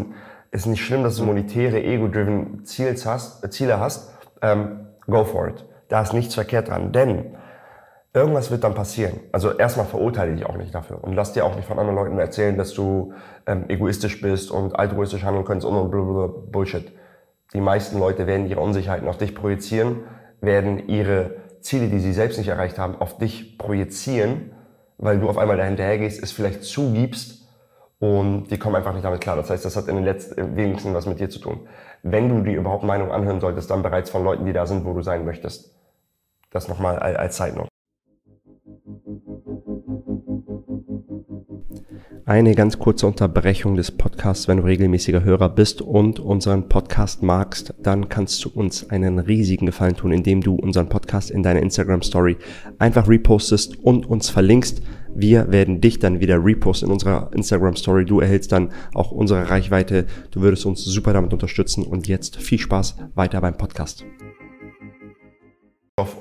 ist 0.52 0.66
nicht 0.66 0.84
schlimm, 0.84 1.04
dass 1.04 1.18
du 1.18 1.26
monetäre, 1.26 1.84
ego-driven 1.84 2.66
Ziele 2.66 2.96
hast. 3.06 3.54
Ziele 3.54 3.80
hast. 3.80 4.18
Ähm, 4.42 4.88
go 5.06 5.24
for 5.24 5.50
it. 5.50 5.64
Da 5.90 6.02
ist 6.02 6.14
nichts 6.14 6.34
verkehrt 6.34 6.70
dran. 6.70 6.92
Denn 6.92 7.36
Irgendwas 8.12 8.50
wird 8.50 8.64
dann 8.64 8.74
passieren. 8.74 9.20
Also 9.32 9.52
erstmal 9.52 9.86
verurteile 9.86 10.34
dich 10.34 10.44
auch 10.44 10.58
nicht 10.58 10.74
dafür 10.74 11.04
und 11.04 11.14
lass 11.14 11.34
dir 11.34 11.46
auch 11.46 11.56
nicht 11.56 11.68
von 11.68 11.78
anderen 11.78 11.96
Leuten 11.96 12.18
erzählen, 12.18 12.58
dass 12.58 12.74
du 12.74 13.14
ähm, 13.46 13.66
egoistisch 13.68 14.20
bist 14.20 14.50
und 14.50 14.76
altruistisch 14.80 15.24
handeln 15.24 15.46
könntest 15.46 15.72
und 15.72 16.52
Bullshit. 16.52 16.92
Die 17.54 17.62
meisten 17.62 17.98
Leute 17.98 18.28
werden 18.28 18.48
ihre 18.48 18.60
Unsicherheiten 18.60 19.08
auf 19.08 19.18
dich 19.18 19.34
projizieren, 19.34 20.04
werden 20.42 20.88
ihre 20.88 21.38
Ziele, 21.62 21.88
die 21.88 22.00
sie 22.00 22.14
selbst 22.14 22.38
nicht 22.38 22.48
erreicht 22.48 22.78
haben, 22.78 22.96
auf 22.96 23.18
dich 23.18 23.58
projizieren, 23.58 24.52
weil 24.98 25.20
du 25.20 25.30
auf 25.30 25.38
einmal 25.38 25.58
dahinterher 25.58 25.98
gehst, 25.98 26.22
es 26.22 26.32
vielleicht 26.32 26.64
zugibst 26.64 27.48
und 28.00 28.48
die 28.50 28.58
kommen 28.58 28.76
einfach 28.76 28.94
nicht 28.94 29.04
damit 29.04 29.22
klar. 29.22 29.36
Das 29.36 29.50
heißt, 29.50 29.66
das 29.66 29.76
hat 29.76 29.88
in 29.88 29.96
den 29.96 30.06
letzten 30.06 30.56
wenigsten 30.56 30.94
was 30.94 31.06
mit 31.06 31.20
dir 31.20 31.30
zu 31.30 31.40
tun. 31.40 31.68
Wenn 32.04 32.30
du 32.30 32.42
dir 32.42 32.58
überhaupt 32.58 32.84
Meinung 32.84 33.12
anhören 33.12 33.42
solltest, 33.42 33.70
dann 33.72 33.82
bereits 33.82 34.10
von 34.10 34.24
Leuten, 34.24 34.46
die 34.46 34.54
da 34.54 34.66
sind, 34.66 34.86
wo 34.86 34.94
du 34.94 35.02
sein 35.02 35.26
möchtest. 35.26 35.76
Das 36.52 36.68
nochmal 36.68 36.98
als 37.00 37.36
Zeitnot. 37.36 37.69
Eine 42.30 42.54
ganz 42.54 42.78
kurze 42.78 43.08
Unterbrechung 43.08 43.74
des 43.74 43.90
Podcasts, 43.90 44.48
wenn 44.48 44.58
du 44.58 44.64
regelmäßiger 44.64 45.24
Hörer 45.24 45.50
bist 45.50 45.82
und 45.82 46.20
unseren 46.20 46.70
Podcast 46.70 47.24
magst, 47.24 47.74
dann 47.82 48.08
kannst 48.08 48.46
du 48.46 48.50
uns 48.50 48.88
einen 48.92 49.18
riesigen 49.18 49.66
Gefallen 49.66 49.96
tun, 49.96 50.12
indem 50.12 50.42
du 50.42 50.54
unseren 50.54 50.90
Podcast 50.90 51.32
in 51.32 51.42
deiner 51.42 51.64
Instagram 51.64 52.04
Story 52.04 52.38
einfach 52.78 53.08
repostest 53.08 53.80
und 53.84 54.06
uns 54.06 54.30
verlinkst. 54.30 54.84
Wir 55.16 55.52
werden 55.52 55.82
dich 55.82 55.98
dann 55.98 56.20
wieder 56.20 56.46
reposten 56.46 56.90
in 56.90 56.94
unserer 56.94 57.32
Instagram 57.34 57.76
Story. 57.76 58.06
Du 58.06 58.20
erhältst 58.20 58.52
dann 58.52 58.74
auch 58.94 59.12
unsere 59.12 59.50
Reichweite. 59.50 60.06
Du 60.30 60.42
würdest 60.42 60.68
uns 60.68 60.86
super 60.86 61.14
damit 61.14 61.34
unterstützen 61.34 61.84
und 61.84 62.08
jetzt 62.08 62.36
viel 62.38 62.60
Spaß 62.60 62.98
weiter 63.16 63.42
beim 63.42 63.58
Podcast. 63.58 64.06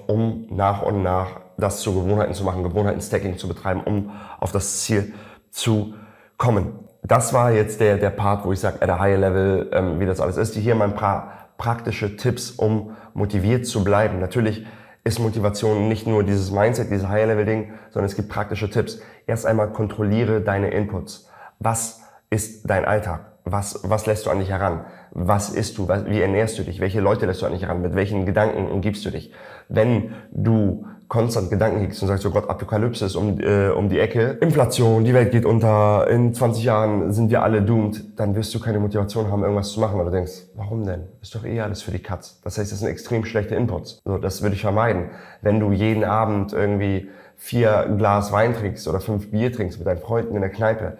Um 0.07 0.47
nach 0.49 0.81
und 0.81 1.03
nach 1.03 1.43
das 1.59 1.83
zu 1.83 1.93
Gewohnheiten 1.93 2.33
zu 2.33 2.45
machen, 2.45 2.62
Gewohnheiten-Stacking 2.62 3.37
zu 3.37 3.47
betreiben, 3.47 3.83
um 3.85 4.11
auf 4.41 4.53
das 4.53 4.81
Ziel 4.81 5.12
zu 5.59 5.95
kommen. 6.37 6.79
Das 7.03 7.33
war 7.33 7.53
jetzt 7.53 7.81
der, 7.81 7.97
der 7.97 8.11
Part, 8.11 8.45
wo 8.45 8.53
ich 8.53 8.61
sage, 8.61 8.81
at 8.81 8.88
a 8.88 8.99
higher 8.99 9.19
level, 9.19 9.71
ähm, 9.73 10.00
wie 10.00 10.07
das 10.07 10.21
alles 10.21 10.37
ist. 10.37 10.55
Hier 10.55 10.75
mal 10.75 10.85
ein 10.88 10.95
paar 10.95 11.33
praktische 11.59 12.17
Tipps, 12.17 12.50
um 12.50 12.97
motiviert 13.15 13.67
zu 13.67 13.83
bleiben. 13.83 14.21
Natürlich 14.21 14.67
ist 15.05 15.19
Motivation 15.19 15.88
nicht 15.88 16.07
nur 16.07 16.23
dieses 16.23 16.50
Mindset, 16.50 16.91
dieses 16.91 17.09
higher 17.09 17.27
level 17.27 17.45
Ding, 17.45 17.73
sondern 17.91 18.07
es 18.07 18.17
gibt 18.17 18.29
praktische 18.29 18.71
Tipps. 18.71 19.00
Erst 19.27 19.47
einmal 19.47 19.73
kontrolliere 19.73 20.41
deine 20.41 20.71
Inputs. 20.71 21.29
Was 21.59 22.03
ist 22.31 22.69
dein 22.69 22.85
Alltag? 22.85 23.33
Was, 23.45 23.81
was 23.85 24.07
lässt 24.07 24.27
du 24.27 24.31
an 24.31 24.38
dich 24.38 24.50
heran? 24.50 24.85
Was 25.11 25.50
isst 25.50 25.79
du? 25.79 25.88
wie 25.88 26.21
ernährst 26.21 26.59
du 26.59 26.62
dich? 26.62 26.81
Welche 26.81 27.00
Leute 27.00 27.27
lässt 27.27 27.43
du 27.43 27.47
an 27.47 27.53
dich 27.53 27.62
heran? 27.62 27.81
Mit 27.81 27.95
welchen 27.95 28.27
Gedanken 28.27 28.69
umgibst 28.71 29.05
du 29.07 29.11
dich? 29.11 29.33
Wenn 29.69 30.15
du 30.31 30.85
konstant 31.09 31.49
Gedanken 31.49 31.81
hegst 31.81 32.03
und 32.03 32.09
sagst, 32.09 32.25
oh 32.27 32.31
Gott, 32.31 32.49
Apokalypse 32.50 33.07
ist 33.07 33.17
um, 33.17 33.41
äh, 33.41 33.71
um 33.71 33.88
die 33.88 33.99
Ecke, 33.99 34.38
Inflation, 34.41 35.05
die 35.05 35.15
Welt 35.15 35.31
geht 35.31 35.47
unter, 35.47 36.07
in 36.09 36.35
20 36.35 36.62
Jahren 36.62 37.12
sind 37.12 37.31
wir 37.31 37.43
alle 37.43 37.62
doomed, 37.62 38.19
dann 38.19 38.35
wirst 38.35 38.55
du 38.55 38.61
keine 38.61 38.79
Motivation 38.79 39.31
haben, 39.31 39.43
irgendwas 39.43 39.73
zu 39.73 39.81
machen, 39.81 39.99
weil 39.99 40.05
du 40.05 40.11
denkst, 40.11 40.33
warum 40.55 40.85
denn? 40.85 41.05
Ist 41.23 41.35
doch 41.35 41.45
eh 41.45 41.61
alles 41.61 41.83
für 41.83 41.91
die 41.91 41.99
Katz. 41.99 42.41
Das 42.45 42.59
heißt, 42.59 42.71
das 42.71 42.81
sind 42.81 42.88
extrem 42.88 43.25
schlechte 43.25 43.55
Inputs. 43.55 44.00
So, 44.05 44.19
das 44.19 44.43
würde 44.43 44.55
ich 44.55 44.61
vermeiden. 44.61 45.11
Wenn 45.41 45.61
du 45.61 45.73
jeden 45.73 46.05
Abend 46.05 46.53
irgendwie 46.53 47.09
vier 47.37 47.95
Glas 47.97 48.31
Wein 48.31 48.55
trinkst 48.55 48.87
oder 48.87 49.00
fünf 49.00 49.31
Bier 49.31 49.50
trinkst 49.53 49.79
mit 49.79 49.87
deinen 49.87 50.00
Freunden 50.00 50.35
in 50.35 50.43
der 50.43 50.50
Kneipe, 50.50 50.99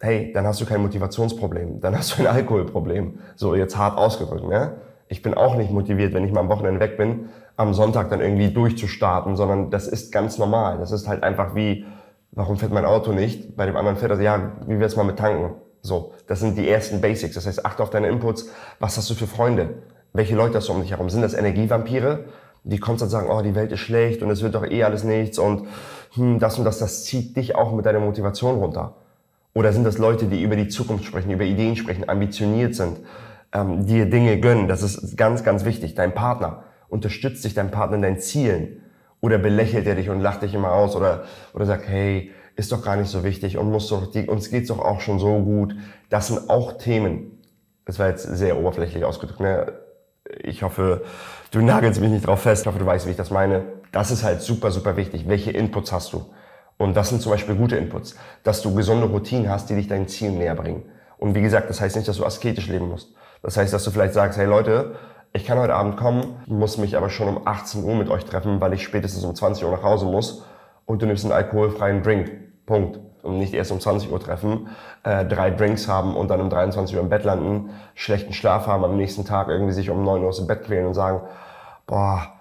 hey, 0.00 0.32
dann 0.32 0.46
hast 0.46 0.60
du 0.60 0.66
kein 0.66 0.80
Motivationsproblem, 0.82 1.80
dann 1.80 1.96
hast 1.98 2.16
du 2.16 2.22
ein 2.22 2.28
Alkoholproblem. 2.28 3.18
So, 3.34 3.56
jetzt 3.56 3.76
hart 3.76 3.98
ausgedrückt, 3.98 4.46
ne? 4.46 4.74
Ich 5.08 5.22
bin 5.22 5.34
auch 5.34 5.56
nicht 5.56 5.70
motiviert, 5.70 6.12
wenn 6.12 6.24
ich 6.24 6.32
mal 6.32 6.40
am 6.40 6.50
Wochenende 6.50 6.80
weg 6.80 6.98
bin, 6.98 7.30
am 7.58 7.74
Sonntag 7.74 8.08
dann 8.08 8.20
irgendwie 8.20 8.50
durchzustarten, 8.50 9.36
sondern 9.36 9.70
das 9.70 9.88
ist 9.88 10.12
ganz 10.12 10.38
normal. 10.38 10.78
Das 10.78 10.92
ist 10.92 11.08
halt 11.08 11.24
einfach 11.24 11.56
wie, 11.56 11.84
warum 12.30 12.56
fährt 12.56 12.72
mein 12.72 12.84
Auto 12.84 13.12
nicht? 13.12 13.56
Bei 13.56 13.66
dem 13.66 13.76
anderen 13.76 13.96
fährt 13.96 14.12
er, 14.12 14.20
ja, 14.20 14.52
wie 14.66 14.78
wär's 14.78 14.94
mal 14.94 15.02
mit 15.02 15.18
tanken? 15.18 15.54
So, 15.82 16.12
das 16.28 16.38
sind 16.38 16.56
die 16.56 16.68
ersten 16.68 17.00
Basics. 17.00 17.34
Das 17.34 17.46
heißt, 17.46 17.66
achte 17.66 17.82
auf 17.82 17.90
deine 17.90 18.08
Inputs. 18.08 18.48
Was 18.78 18.96
hast 18.96 19.10
du 19.10 19.14
für 19.14 19.26
Freunde? 19.26 19.82
Welche 20.12 20.36
Leute 20.36 20.58
hast 20.58 20.68
du 20.68 20.72
um 20.72 20.82
dich 20.82 20.92
herum? 20.92 21.10
Sind 21.10 21.22
das 21.22 21.34
Energievampire, 21.34 22.26
die 22.62 22.78
konstant 22.78 23.10
sagen, 23.10 23.28
oh, 23.28 23.42
die 23.42 23.56
Welt 23.56 23.72
ist 23.72 23.80
schlecht 23.80 24.22
und 24.22 24.30
es 24.30 24.40
wird 24.40 24.54
doch 24.54 24.64
eh 24.64 24.84
alles 24.84 25.02
nichts 25.02 25.36
und 25.40 25.66
hm, 26.12 26.38
das 26.38 26.58
und 26.58 26.64
das, 26.64 26.78
das 26.78 27.04
zieht 27.04 27.36
dich 27.36 27.56
auch 27.56 27.72
mit 27.72 27.84
deiner 27.86 28.00
Motivation 28.00 28.58
runter. 28.60 28.94
Oder 29.52 29.72
sind 29.72 29.82
das 29.82 29.98
Leute, 29.98 30.26
die 30.26 30.42
über 30.42 30.54
die 30.54 30.68
Zukunft 30.68 31.04
sprechen, 31.04 31.32
über 31.32 31.44
Ideen 31.44 31.74
sprechen, 31.74 32.08
ambitioniert 32.08 32.76
sind, 32.76 32.98
ähm, 33.52 33.84
dir 33.84 34.08
Dinge 34.08 34.38
gönnen? 34.38 34.68
Das 34.68 34.82
ist 34.84 35.16
ganz, 35.16 35.42
ganz 35.42 35.64
wichtig. 35.64 35.96
Dein 35.96 36.14
Partner 36.14 36.62
unterstützt 36.88 37.44
dich 37.44 37.54
dein 37.54 37.70
Partner 37.70 37.96
in 37.96 38.02
deinen 38.02 38.20
Zielen? 38.20 38.82
Oder 39.20 39.38
belächelt 39.38 39.86
er 39.86 39.94
dich 39.94 40.10
und 40.10 40.20
lacht 40.20 40.42
dich 40.42 40.54
immer 40.54 40.72
aus? 40.72 40.94
Oder, 40.94 41.24
oder 41.52 41.66
sagt, 41.66 41.88
hey, 41.88 42.32
ist 42.58 42.72
doch 42.72 42.84
gar 42.84 42.96
nicht 42.96 43.08
so 43.08 43.22
wichtig 43.22 43.56
und 43.56 43.70
muss 43.70 43.88
doch, 43.88 44.10
die, 44.10 44.26
uns 44.26 44.50
geht's 44.50 44.68
doch 44.68 44.80
auch 44.80 45.00
schon 45.00 45.18
so 45.18 45.38
gut. 45.38 45.76
Das 46.10 46.26
sind 46.26 46.50
auch 46.50 46.76
Themen. 46.78 47.38
Das 47.84 47.98
war 47.98 48.08
jetzt 48.08 48.24
sehr 48.24 48.58
oberflächlich 48.58 49.04
ausgedrückt. 49.04 49.40
Ne? 49.40 49.72
Ich 50.42 50.62
hoffe, 50.62 51.04
du 51.52 51.60
nagelst 51.60 52.00
mich 52.00 52.10
nicht 52.10 52.26
drauf 52.26 52.42
fest. 52.42 52.62
Ich 52.62 52.66
hoffe, 52.66 52.80
du 52.80 52.86
weißt, 52.86 53.06
wie 53.06 53.12
ich 53.12 53.16
das 53.16 53.30
meine. 53.30 53.64
Das 53.92 54.10
ist 54.10 54.24
halt 54.24 54.42
super, 54.42 54.70
super 54.70 54.96
wichtig. 54.96 55.28
Welche 55.28 55.52
Inputs 55.52 55.92
hast 55.92 56.12
du? 56.12 56.26
Und 56.78 56.96
das 56.96 57.08
sind 57.10 57.22
zum 57.22 57.32
Beispiel 57.32 57.54
gute 57.54 57.76
Inputs. 57.76 58.16
Dass 58.42 58.60
du 58.60 58.74
gesunde 58.74 59.06
Routinen 59.06 59.48
hast, 59.48 59.70
die 59.70 59.76
dich 59.76 59.86
deinen 59.86 60.08
Zielen 60.08 60.38
näher 60.38 60.54
bringen. 60.54 60.82
Und 61.16 61.34
wie 61.34 61.42
gesagt, 61.42 61.70
das 61.70 61.80
heißt 61.80 61.96
nicht, 61.96 62.08
dass 62.08 62.16
du 62.16 62.24
asketisch 62.24 62.68
leben 62.68 62.88
musst. 62.88 63.14
Das 63.42 63.56
heißt, 63.56 63.72
dass 63.72 63.84
du 63.84 63.90
vielleicht 63.90 64.14
sagst, 64.14 64.36
hey 64.36 64.46
Leute, 64.46 64.96
ich 65.38 65.44
kann 65.44 65.58
heute 65.58 65.74
Abend 65.74 65.96
kommen, 65.96 66.34
muss 66.46 66.78
mich 66.78 66.96
aber 66.96 67.10
schon 67.10 67.28
um 67.28 67.46
18 67.46 67.84
Uhr 67.84 67.94
mit 67.94 68.10
euch 68.10 68.24
treffen, 68.24 68.60
weil 68.60 68.72
ich 68.72 68.82
spätestens 68.82 69.24
um 69.24 69.36
20 69.36 69.64
Uhr 69.64 69.70
nach 69.70 69.84
Hause 69.84 70.04
muss 70.04 70.44
und 70.84 71.00
du 71.00 71.06
nimmst 71.06 71.24
einen 71.24 71.32
alkoholfreien 71.32 72.02
Drink. 72.02 72.30
Punkt. 72.66 72.98
Und 73.22 73.38
nicht 73.38 73.54
erst 73.54 73.70
um 73.70 73.80
20 73.80 74.10
Uhr 74.10 74.20
treffen, 74.20 74.68
äh, 75.04 75.24
drei 75.24 75.50
Drinks 75.50 75.86
haben 75.86 76.16
und 76.16 76.28
dann 76.28 76.40
um 76.40 76.50
23 76.50 76.96
Uhr 76.96 77.02
im 77.02 77.08
Bett 77.08 77.24
landen, 77.24 77.70
schlechten 77.94 78.32
Schlaf 78.32 78.66
haben, 78.66 78.84
am 78.84 78.96
nächsten 78.96 79.24
Tag 79.24 79.48
irgendwie 79.48 79.72
sich 79.72 79.90
um 79.90 80.04
9 80.04 80.22
Uhr 80.22 80.28
aus 80.28 80.38
dem 80.38 80.46
Bett 80.46 80.64
quälen 80.64 80.86
und 80.86 80.94
sagen, 80.94 81.20
boah, 81.86 82.32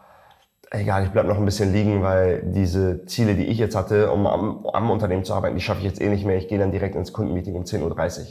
egal, 0.71 1.03
ich 1.03 1.09
bleib 1.11 1.25
noch 1.25 1.37
ein 1.37 1.45
bisschen 1.45 1.71
liegen, 1.71 2.03
weil 2.03 2.41
diese 2.45 3.05
Ziele, 3.05 3.35
die 3.35 3.45
ich 3.45 3.59
jetzt 3.59 3.75
hatte, 3.75 4.11
um 4.11 4.25
am, 4.25 4.65
am 4.73 4.89
Unternehmen 4.89 5.23
zu 5.23 5.33
arbeiten, 5.33 5.55
die 5.55 5.61
schaffe 5.61 5.79
ich 5.79 5.85
jetzt 5.85 6.01
eh 6.01 6.09
nicht 6.09 6.25
mehr. 6.25 6.37
Ich 6.37 6.47
gehe 6.47 6.59
dann 6.59 6.71
direkt 6.71 6.95
ins 6.95 7.13
Kundenmeeting 7.13 7.55
um 7.55 7.63
10.30 7.63 8.19
Uhr. 8.19 8.25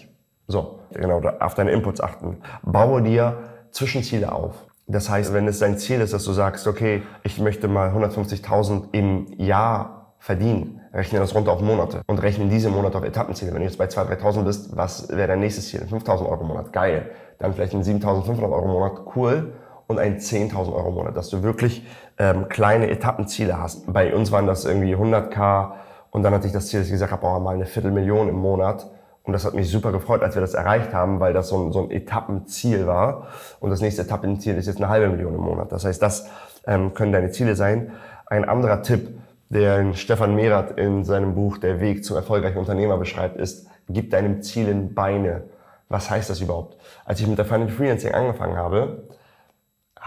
So, 0.49 0.81
genau, 0.93 1.21
auf 1.41 1.55
deine 1.55 1.71
Inputs 1.71 2.01
achten. 2.01 2.39
Baue 2.63 3.03
dir 3.03 3.39
Zwischenziele 3.77 4.33
auf. 4.33 4.55
Das 4.87 5.11
heißt, 5.11 5.35
wenn 5.35 5.47
es 5.49 5.59
dein 5.59 5.77
Ziel 5.77 6.01
ist, 6.01 6.15
dass 6.15 6.25
du 6.25 6.33
sagst, 6.33 6.67
okay, 6.67 7.03
ich 7.25 7.39
möchte 7.39 7.69
mal 7.69 7.91
150.000 7.91 8.85
im 8.93 9.27
Jahr 9.37 10.15
verdienen, 10.19 10.81
rechne 10.95 11.19
das 11.19 11.35
runter 11.35 11.53
auf 11.53 11.61
Monate 11.61 12.01
und 12.07 12.23
rechne 12.23 12.49
diese 12.49 12.71
Monate 12.71 12.97
auf 12.97 13.05
Etappenziele. 13.05 13.53
Wenn 13.53 13.61
du 13.61 13.67
jetzt 13.67 13.77
bei 13.77 13.85
2.000, 13.85 14.19
3.000 14.19 14.43
bist, 14.45 14.77
was 14.77 15.11
wäre 15.11 15.29
dein 15.29 15.41
nächstes 15.41 15.69
Ziel? 15.69 15.83
5.000 15.83 16.27
Euro 16.27 16.41
im 16.41 16.49
Monat, 16.49 16.73
geil. 16.73 17.11
Dann 17.39 17.53
vielleicht 17.53 17.75
ein 17.75 17.83
7.500 17.83 18.43
Euro 18.45 18.63
im 18.63 18.71
Monat, 18.71 18.93
cool. 19.15 19.53
Und 19.89 19.99
ein 19.99 20.21
10.000 20.21 20.73
Euro 20.73 20.89
im 20.89 20.95
Monat, 20.95 21.15
dass 21.15 21.29
du 21.29 21.43
wirklich 21.43 21.87
ähm, 22.17 22.49
kleine 22.49 22.89
Etappenziele 22.89 23.61
hast. 23.61 23.93
Bei 23.93 24.15
uns 24.15 24.33
waren 24.33 24.47
das 24.47 24.65
irgendwie 24.65 24.97
100k 24.97 25.73
und 26.11 26.23
dann 26.23 26.33
hatte 26.33 26.47
ich 26.47 26.53
das 26.55 26.69
Ziel, 26.69 26.81
dass 26.81 26.87
ich 26.87 26.93
gesagt 26.93 27.13
habe, 27.13 27.27
oh, 27.27 27.39
mal 27.41 27.55
eine 27.55 27.67
Viertelmillion 27.67 28.31
im 28.31 28.37
Monat 28.37 28.87
und 29.27 29.33
das 29.33 29.45
hat 29.45 29.55
mich 29.55 29.69
super 29.69 29.91
gefreut, 29.91 30.23
als 30.23 30.37
wir 30.37 30.41
das 30.41 30.55
erreicht 30.55 30.95
haben, 30.95 31.19
weil 31.19 31.33
das 31.33 31.49
so 31.49 31.59
ein, 31.59 31.73
so 31.73 31.83
ein 31.83 31.91
Etappenziel 31.91 32.87
war. 32.87 33.27
Und 33.59 33.71
das 33.71 33.81
nächste 33.81 34.03
Etappenziel 34.03 34.57
ist 34.57 34.67
jetzt 34.67 34.77
eine 34.77 34.89
halbe 34.89 35.09
Million 35.09 35.35
im 35.35 35.41
Monat. 35.41 35.73
Das 35.73 35.85
heißt, 35.85 36.01
das 36.01 36.29
ähm, 36.65 36.95
können 36.95 37.11
deine 37.11 37.33
Ziele 37.33 37.57
sein. 37.57 37.91
Ein 38.27 38.45
anderer 38.45 38.83
Tipp, 38.83 39.19
den 39.49 39.95
Stefan 39.95 40.37
Merath 40.37 40.79
in 40.79 41.05
seinem 41.05 41.35
Buch 41.35 41.59
Der 41.59 41.81
Weg 41.81 42.05
zum 42.05 42.17
erfolgreichen 42.17 42.59
Unternehmer 42.59 42.99
beschreibt, 42.99 43.37
ist, 43.37 43.67
gib 43.89 44.11
deinem 44.11 44.43
Zielen 44.43 44.95
Beine. 44.95 45.43
Was 45.89 46.09
heißt 46.09 46.31
das 46.31 46.41
überhaupt? 46.41 46.77
Als 47.05 47.21
ich 47.21 47.27
mit 47.27 47.39
der 47.39 47.45
Financial 47.45 47.77
Freelancing 47.77 48.13
angefangen 48.13 48.57
habe, 48.57 49.06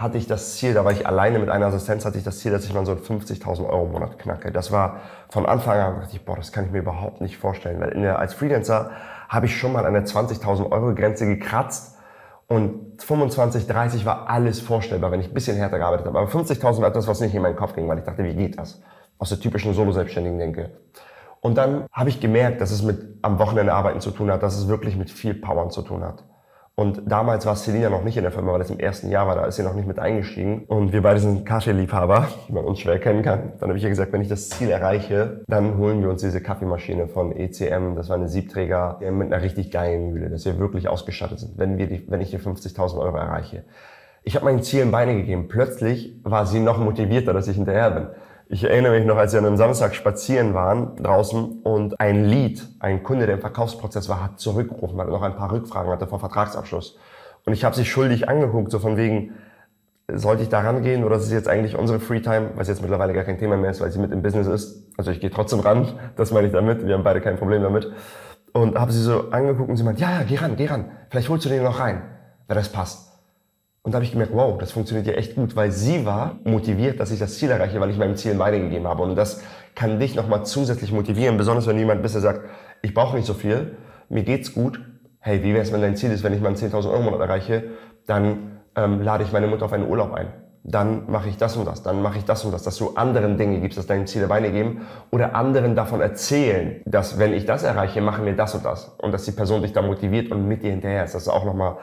hatte 0.00 0.18
ich 0.18 0.26
das 0.26 0.56
Ziel, 0.56 0.74
da 0.74 0.84
war 0.84 0.92
ich 0.92 1.06
alleine 1.06 1.38
mit 1.38 1.50
einer 1.50 1.66
Assistenz, 1.66 2.04
hatte 2.04 2.18
ich 2.18 2.24
das 2.24 2.38
Ziel, 2.38 2.52
dass 2.52 2.64
ich 2.64 2.72
mal 2.72 2.86
so 2.86 2.92
50.000 2.92 3.68
Euro 3.68 3.86
im 3.86 3.92
Monat 3.92 4.18
knacke. 4.18 4.50
Das 4.50 4.72
war 4.72 5.00
von 5.28 5.46
Anfang 5.46 5.78
an, 5.78 6.00
dachte 6.00 6.16
ich, 6.16 6.24
boah, 6.24 6.36
das 6.36 6.52
kann 6.52 6.64
ich 6.64 6.70
mir 6.70 6.78
überhaupt 6.78 7.20
nicht 7.20 7.36
vorstellen, 7.36 7.80
weil 7.80 7.90
der, 7.90 8.18
als 8.18 8.34
Freelancer 8.34 8.90
habe 9.28 9.46
ich 9.46 9.56
schon 9.56 9.72
mal 9.72 9.84
an 9.84 9.92
der 9.92 10.04
20.000 10.04 10.70
Euro 10.70 10.94
Grenze 10.94 11.26
gekratzt 11.26 11.96
und 12.46 13.00
25, 13.02 13.66
30 13.66 14.04
war 14.04 14.28
alles 14.28 14.60
vorstellbar, 14.60 15.12
wenn 15.12 15.20
ich 15.20 15.28
ein 15.28 15.34
bisschen 15.34 15.56
härter 15.56 15.78
gearbeitet 15.78 16.06
habe. 16.06 16.18
Aber 16.18 16.28
50.000 16.28 16.80
war 16.80 16.88
etwas, 16.88 17.06
was 17.06 17.20
nicht 17.20 17.34
in 17.34 17.42
meinen 17.42 17.56
Kopf 17.56 17.74
ging, 17.74 17.86
weil 17.86 17.98
ich 17.98 18.04
dachte, 18.04 18.24
wie 18.24 18.34
geht 18.34 18.58
das? 18.58 18.82
Aus 19.18 19.28
der 19.28 19.38
typischen 19.38 19.74
Solo-Selbstständigen 19.74 20.38
denke. 20.38 20.70
Und 21.40 21.56
dann 21.56 21.86
habe 21.92 22.08
ich 22.08 22.20
gemerkt, 22.20 22.60
dass 22.60 22.70
es 22.70 22.82
mit 22.82 23.18
am 23.22 23.38
Wochenende 23.38 23.72
arbeiten 23.72 24.00
zu 24.00 24.10
tun 24.10 24.30
hat, 24.30 24.42
dass 24.42 24.56
es 24.56 24.68
wirklich 24.68 24.96
mit 24.96 25.10
viel 25.10 25.34
Powern 25.34 25.70
zu 25.70 25.82
tun 25.82 26.02
hat. 26.02 26.24
Und 26.80 27.02
damals 27.04 27.44
war 27.44 27.56
Selina 27.56 27.90
noch 27.90 28.04
nicht 28.04 28.16
in 28.16 28.22
der 28.22 28.32
Firma, 28.32 28.52
weil 28.52 28.60
das 28.60 28.70
im 28.70 28.80
ersten 28.80 29.10
Jahr 29.10 29.26
war, 29.26 29.34
da 29.34 29.44
ist 29.44 29.56
sie 29.56 29.62
noch 29.62 29.74
nicht 29.74 29.86
mit 29.86 29.98
eingestiegen. 29.98 30.64
Und 30.66 30.94
wir 30.94 31.02
beide 31.02 31.20
sind 31.20 31.44
Kaffeeliebhaber, 31.44 32.28
wie 32.46 32.54
man 32.54 32.64
uns 32.64 32.80
schwer 32.80 32.98
kennen 32.98 33.22
kann. 33.22 33.52
Dann 33.60 33.68
habe 33.68 33.76
ich 33.76 33.84
ihr 33.84 33.90
gesagt, 33.90 34.14
wenn 34.14 34.22
ich 34.22 34.28
das 34.28 34.48
Ziel 34.48 34.70
erreiche, 34.70 35.42
dann 35.46 35.76
holen 35.76 36.00
wir 36.00 36.08
uns 36.08 36.22
diese 36.22 36.40
Kaffeemaschine 36.40 37.06
von 37.06 37.36
ECM. 37.36 37.96
Das 37.96 38.08
war 38.08 38.16
eine 38.16 38.28
Siebträger 38.28 38.98
mit 39.10 39.30
einer 39.30 39.42
richtig 39.42 39.70
geilen 39.70 40.14
Mühle, 40.14 40.30
dass 40.30 40.46
wir 40.46 40.58
wirklich 40.58 40.88
ausgestattet 40.88 41.40
sind, 41.40 41.58
wenn, 41.58 41.76
wir 41.76 41.86
die, 41.86 42.06
wenn 42.08 42.22
ich 42.22 42.30
die 42.30 42.38
50.000 42.38 42.98
Euro 42.98 43.18
erreiche. 43.18 43.64
Ich 44.22 44.34
habe 44.34 44.46
meinen 44.46 44.62
Zielen 44.62 44.90
Beine 44.90 45.16
gegeben. 45.16 45.48
Plötzlich 45.48 46.18
war 46.22 46.46
sie 46.46 46.60
noch 46.60 46.78
motivierter, 46.78 47.34
dass 47.34 47.46
ich 47.46 47.56
hinterher 47.56 47.90
bin. 47.90 48.06
Ich 48.52 48.64
erinnere 48.64 48.98
mich 48.98 49.06
noch, 49.06 49.16
als 49.16 49.32
wir 49.32 49.38
an 49.38 49.46
einem 49.46 49.56
Samstag 49.56 49.94
spazieren 49.94 50.54
waren 50.54 50.96
draußen 50.96 51.60
und 51.62 52.00
ein 52.00 52.24
Lied, 52.24 52.66
ein 52.80 53.04
Kunde, 53.04 53.26
der 53.26 53.36
im 53.36 53.40
Verkaufsprozess 53.40 54.08
war, 54.08 54.24
hat 54.24 54.40
zurückgerufen, 54.40 54.98
weil 54.98 55.06
er 55.06 55.12
noch 55.12 55.22
ein 55.22 55.36
paar 55.36 55.52
Rückfragen 55.52 55.92
hatte 55.92 56.08
vor 56.08 56.18
Vertragsabschluss. 56.18 56.98
Und 57.46 57.52
ich 57.52 57.62
habe 57.62 57.76
sie 57.76 57.84
schuldig 57.84 58.28
angeguckt, 58.28 58.72
so 58.72 58.80
von 58.80 58.96
wegen, 58.96 59.34
sollte 60.12 60.42
ich 60.42 60.48
da 60.48 60.62
rangehen 60.62 61.04
oder 61.04 61.14
ist 61.14 61.26
es 61.26 61.30
jetzt 61.30 61.46
eigentlich 61.46 61.78
unsere 61.78 62.00
Freetime, 62.00 62.50
was 62.56 62.66
jetzt 62.66 62.82
mittlerweile 62.82 63.12
gar 63.12 63.22
kein 63.22 63.38
Thema 63.38 63.56
mehr 63.56 63.70
ist, 63.70 63.80
weil 63.80 63.92
sie 63.92 64.00
mit 64.00 64.10
im 64.10 64.20
Business 64.20 64.48
ist. 64.48 64.84
Also 64.96 65.12
ich 65.12 65.20
gehe 65.20 65.30
trotzdem 65.30 65.60
ran, 65.60 65.86
das 66.16 66.32
meine 66.32 66.48
ich 66.48 66.52
damit, 66.52 66.84
wir 66.84 66.94
haben 66.94 67.04
beide 67.04 67.20
kein 67.20 67.36
Problem 67.36 67.62
damit. 67.62 67.92
Und 68.52 68.76
habe 68.76 68.90
sie 68.90 69.00
so 69.00 69.30
angeguckt 69.30 69.70
und 69.70 69.76
sie 69.76 69.84
meint, 69.84 70.00
ja, 70.00 70.10
ja, 70.10 70.22
geh 70.24 70.34
ran, 70.34 70.56
geh 70.56 70.66
ran, 70.66 70.90
vielleicht 71.08 71.28
holst 71.28 71.44
du 71.44 71.50
den 71.50 71.62
noch 71.62 71.78
rein, 71.78 72.02
wenn 72.48 72.56
das 72.56 72.68
passt. 72.68 73.09
Und 73.82 73.92
da 73.92 73.96
habe 73.96 74.04
ich 74.04 74.12
gemerkt, 74.12 74.34
wow, 74.34 74.58
das 74.58 74.72
funktioniert 74.72 75.06
ja 75.06 75.14
echt 75.14 75.34
gut, 75.34 75.56
weil 75.56 75.72
sie 75.72 76.04
war 76.04 76.38
motiviert, 76.44 77.00
dass 77.00 77.10
ich 77.10 77.18
das 77.18 77.38
Ziel 77.38 77.50
erreiche, 77.50 77.80
weil 77.80 77.88
ich 77.90 77.96
meinem 77.96 78.14
Ziel 78.16 78.34
Beine 78.34 78.60
gegeben 78.60 78.86
habe. 78.86 79.02
Und 79.02 79.16
das 79.16 79.42
kann 79.74 79.98
dich 79.98 80.14
nochmal 80.14 80.44
zusätzlich 80.44 80.92
motivieren, 80.92 81.38
besonders 81.38 81.66
wenn 81.66 81.78
jemand 81.78 82.02
bist, 82.02 82.14
der 82.14 82.20
sagt, 82.20 82.42
ich 82.82 82.92
brauche 82.92 83.16
nicht 83.16 83.26
so 83.26 83.32
viel, 83.32 83.76
mir 84.10 84.22
geht's 84.22 84.52
gut. 84.52 84.80
Hey, 85.18 85.42
wie 85.42 85.54
wäre 85.54 85.62
es, 85.62 85.72
wenn 85.72 85.80
dein 85.80 85.96
Ziel 85.96 86.10
ist, 86.10 86.22
wenn 86.22 86.34
ich 86.34 86.40
mal 86.42 86.52
10.000 86.52 86.86
Euro 86.86 86.96
im 86.98 87.04
Monat 87.04 87.20
erreiche, 87.20 87.64
dann 88.06 88.60
ähm, 88.76 89.00
lade 89.00 89.24
ich 89.24 89.32
meine 89.32 89.46
Mutter 89.46 89.64
auf 89.64 89.72
einen 89.72 89.88
Urlaub 89.88 90.12
ein. 90.12 90.28
Dann 90.62 91.10
mache 91.10 91.30
ich 91.30 91.38
das 91.38 91.56
und 91.56 91.66
das, 91.66 91.82
dann 91.82 92.02
mache 92.02 92.18
ich 92.18 92.24
das 92.26 92.44
und 92.44 92.52
das, 92.52 92.62
dass 92.62 92.76
du 92.76 92.90
anderen 92.90 93.38
Dinge 93.38 93.60
gibst, 93.60 93.78
dass 93.78 93.86
deinem 93.86 94.06
Ziel 94.06 94.26
Beine 94.26 94.52
geben 94.52 94.86
oder 95.10 95.34
anderen 95.34 95.74
davon 95.74 96.02
erzählen, 96.02 96.82
dass 96.84 97.18
wenn 97.18 97.32
ich 97.32 97.46
das 97.46 97.62
erreiche, 97.62 98.02
machen 98.02 98.26
wir 98.26 98.36
das 98.36 98.54
und 98.54 98.66
das 98.66 98.94
und 98.98 99.12
dass 99.12 99.24
die 99.24 99.32
Person 99.32 99.62
dich 99.62 99.72
da 99.72 99.80
motiviert 99.80 100.30
und 100.30 100.46
mit 100.46 100.62
dir 100.62 100.70
hinterher 100.70 101.04
ist. 101.04 101.14
Das 101.14 101.22
ist 101.22 101.28
auch 101.28 101.46
nochmal 101.46 101.78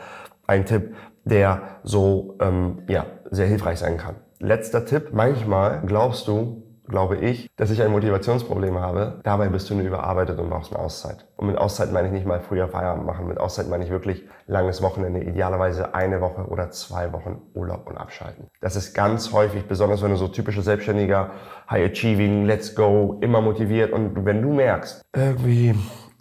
ein 0.46 0.66
Tipp, 0.66 0.94
der 1.28 1.62
so 1.84 2.36
ähm, 2.40 2.84
ja, 2.88 3.06
sehr 3.30 3.48
hilfreich 3.48 3.80
sein 3.80 3.98
kann. 3.98 4.16
Letzter 4.40 4.86
Tipp. 4.86 5.10
Manchmal 5.14 5.82
glaubst 5.86 6.28
du, 6.28 6.64
glaube 6.88 7.18
ich, 7.18 7.50
dass 7.56 7.72
ich 7.72 7.82
ein 7.82 7.92
Motivationsproblem 7.92 8.80
habe. 8.80 9.20
Dabei 9.24 9.50
bist 9.50 9.70
du 9.70 9.76
nur 9.76 9.86
überarbeitet 9.86 10.40
und 10.40 10.50
brauchst 10.50 10.74
eine 10.74 10.84
Auszeit. 10.84 11.26
Und 11.36 11.48
mit 11.48 11.58
Auszeit 11.58 11.92
meine 11.92 12.08
ich 12.08 12.14
nicht 12.14 12.26
mal 12.26 12.40
früher 12.40 12.68
Feierabend 12.68 13.06
machen. 13.06 13.28
Mit 13.28 13.40
Auszeit 13.40 13.68
meine 13.68 13.84
ich 13.84 13.90
wirklich 13.90 14.24
langes 14.48 14.82
Wochenende, 14.82 15.22
idealerweise 15.22 15.94
eine 15.94 16.22
Woche 16.22 16.46
oder 16.48 16.72
zwei 16.72 17.12
Wochen 17.14 17.42
Urlaub 17.54 17.88
und 17.88 17.98
abschalten. 17.98 18.48
Das 18.62 18.76
ist 18.76 18.94
ganz 18.94 19.34
häufig, 19.34 19.68
besonders 19.68 20.02
wenn 20.02 20.12
du 20.12 20.18
so 20.18 20.28
typischer 20.28 20.62
Selbstständiger, 20.62 21.32
High 21.70 21.92
Achieving, 21.92 22.46
Let's 22.46 22.74
Go, 22.74 23.18
immer 23.22 23.42
motiviert 23.42 23.92
und 23.92 24.26
wenn 24.26 24.42
du 24.42 24.54
merkst, 24.54 25.02
irgendwie 25.14 25.76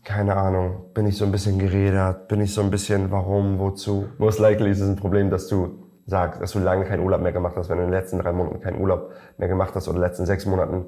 keine 0.06 0.36
Ahnung, 0.36 0.84
bin 0.94 1.04
ich 1.08 1.16
so 1.16 1.24
ein 1.24 1.32
bisschen 1.32 1.58
geredert, 1.58 2.28
bin 2.28 2.40
ich 2.40 2.54
so 2.54 2.60
ein 2.60 2.70
bisschen 2.70 3.10
warum, 3.10 3.58
wozu. 3.58 4.06
Most 4.18 4.38
likely 4.38 4.70
ist 4.70 4.80
es 4.80 4.88
ein 4.88 4.94
Problem, 4.94 5.30
dass 5.30 5.48
du 5.48 5.82
sagst, 6.06 6.40
dass 6.40 6.52
du 6.52 6.60
lange 6.60 6.84
keinen 6.84 7.02
Urlaub 7.02 7.20
mehr 7.20 7.32
gemacht 7.32 7.56
hast, 7.56 7.68
wenn 7.68 7.78
du 7.78 7.82
in 7.82 7.90
den 7.90 8.00
letzten 8.00 8.20
drei 8.20 8.30
Monaten 8.30 8.60
keinen 8.60 8.80
Urlaub 8.80 9.10
mehr 9.36 9.48
gemacht 9.48 9.74
hast 9.74 9.88
oder 9.88 9.96
in 9.96 10.02
den 10.02 10.08
letzten 10.08 10.24
sechs 10.24 10.46
Monaten, 10.46 10.84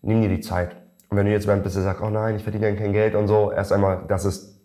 nimm 0.00 0.22
dir 0.22 0.30
die 0.30 0.40
Zeit. 0.40 0.74
Und 1.10 1.18
wenn 1.18 1.26
du 1.26 1.32
jetzt 1.32 1.44
jemand 1.44 1.64
bist, 1.64 1.76
der 1.76 1.82
sagt, 1.82 2.00
oh 2.00 2.08
nein, 2.08 2.36
ich 2.36 2.44
verdiene 2.44 2.74
kein 2.74 2.94
Geld 2.94 3.14
und 3.14 3.28
so, 3.28 3.52
erst 3.52 3.74
einmal, 3.74 4.04
das 4.08 4.24
ist 4.24 4.58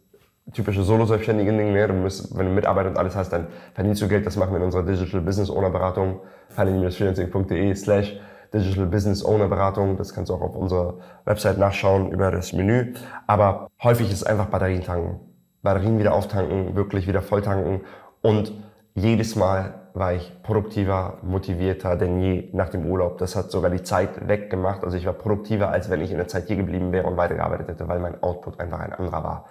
typische 0.53 0.83
Solo-Selbstständige 0.83 1.51
Ding, 1.51 1.73
ne? 1.73 1.85
du 1.89 1.93
musst, 1.93 2.37
wenn 2.37 2.45
du 2.45 2.53
Mitarbeiter 2.53 2.89
und 2.89 2.97
alles 2.97 3.13
hast, 3.13 3.33
dann 3.33 3.47
verdienst 3.73 4.01
du 4.01 4.07
Geld, 4.07 4.25
das 4.25 4.37
machen 4.37 4.51
wir 4.51 4.57
in 4.59 4.63
unserer 4.63 4.83
Digital 4.83 5.19
Business 5.19 5.49
Owner 5.49 5.69
Beratung, 5.69 6.21
finally-freelancing.de 6.47 7.75
slash 7.75 8.17
Digital 8.59 8.85
Business 8.87 9.23
Owner 9.23 9.47
Beratung. 9.47 9.97
Das 9.97 10.13
kannst 10.13 10.29
du 10.29 10.35
auch 10.35 10.41
auf 10.41 10.55
unserer 10.55 10.95
Website 11.25 11.57
nachschauen 11.57 12.11
über 12.11 12.31
das 12.31 12.53
Menü. 12.53 12.93
Aber 13.25 13.69
häufig 13.83 14.07
ist 14.07 14.21
es 14.21 14.23
einfach 14.23 14.47
Batterien 14.47 14.83
tanken. 14.83 15.19
Batterien 15.61 15.99
wieder 15.99 16.13
auftanken, 16.13 16.75
wirklich 16.75 17.07
wieder 17.07 17.21
voll 17.21 17.41
tanken. 17.41 17.81
Und 18.21 18.53
jedes 18.93 19.35
Mal 19.35 19.75
war 19.93 20.13
ich 20.13 20.41
produktiver, 20.43 21.17
motivierter 21.23 21.95
denn 21.95 22.19
je 22.19 22.49
nach 22.53 22.69
dem 22.69 22.85
Urlaub. 22.85 23.17
Das 23.17 23.35
hat 23.35 23.51
sogar 23.51 23.71
die 23.71 23.83
Zeit 23.83 24.27
weggemacht. 24.27 24.83
Also 24.83 24.97
ich 24.97 25.05
war 25.05 25.13
produktiver, 25.13 25.69
als 25.69 25.89
wenn 25.89 26.01
ich 26.01 26.11
in 26.11 26.17
der 26.17 26.27
Zeit 26.27 26.47
hier 26.47 26.55
geblieben 26.55 26.91
wäre 26.91 27.07
und 27.07 27.17
weitergearbeitet 27.17 27.67
hätte, 27.67 27.87
weil 27.87 27.99
mein 27.99 28.21
Output 28.21 28.59
einfach 28.59 28.79
ein 28.79 28.93
anderer 28.93 29.23
war. 29.23 29.45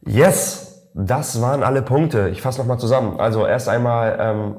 Yes, 0.00 0.88
das 0.94 1.40
waren 1.42 1.62
alle 1.62 1.82
Punkte. 1.82 2.28
Ich 2.28 2.40
fasse 2.40 2.60
nochmal 2.60 2.78
zusammen. 2.78 3.18
Also 3.20 3.46
erst 3.46 3.68
einmal 3.68 4.16
ähm, 4.20 4.56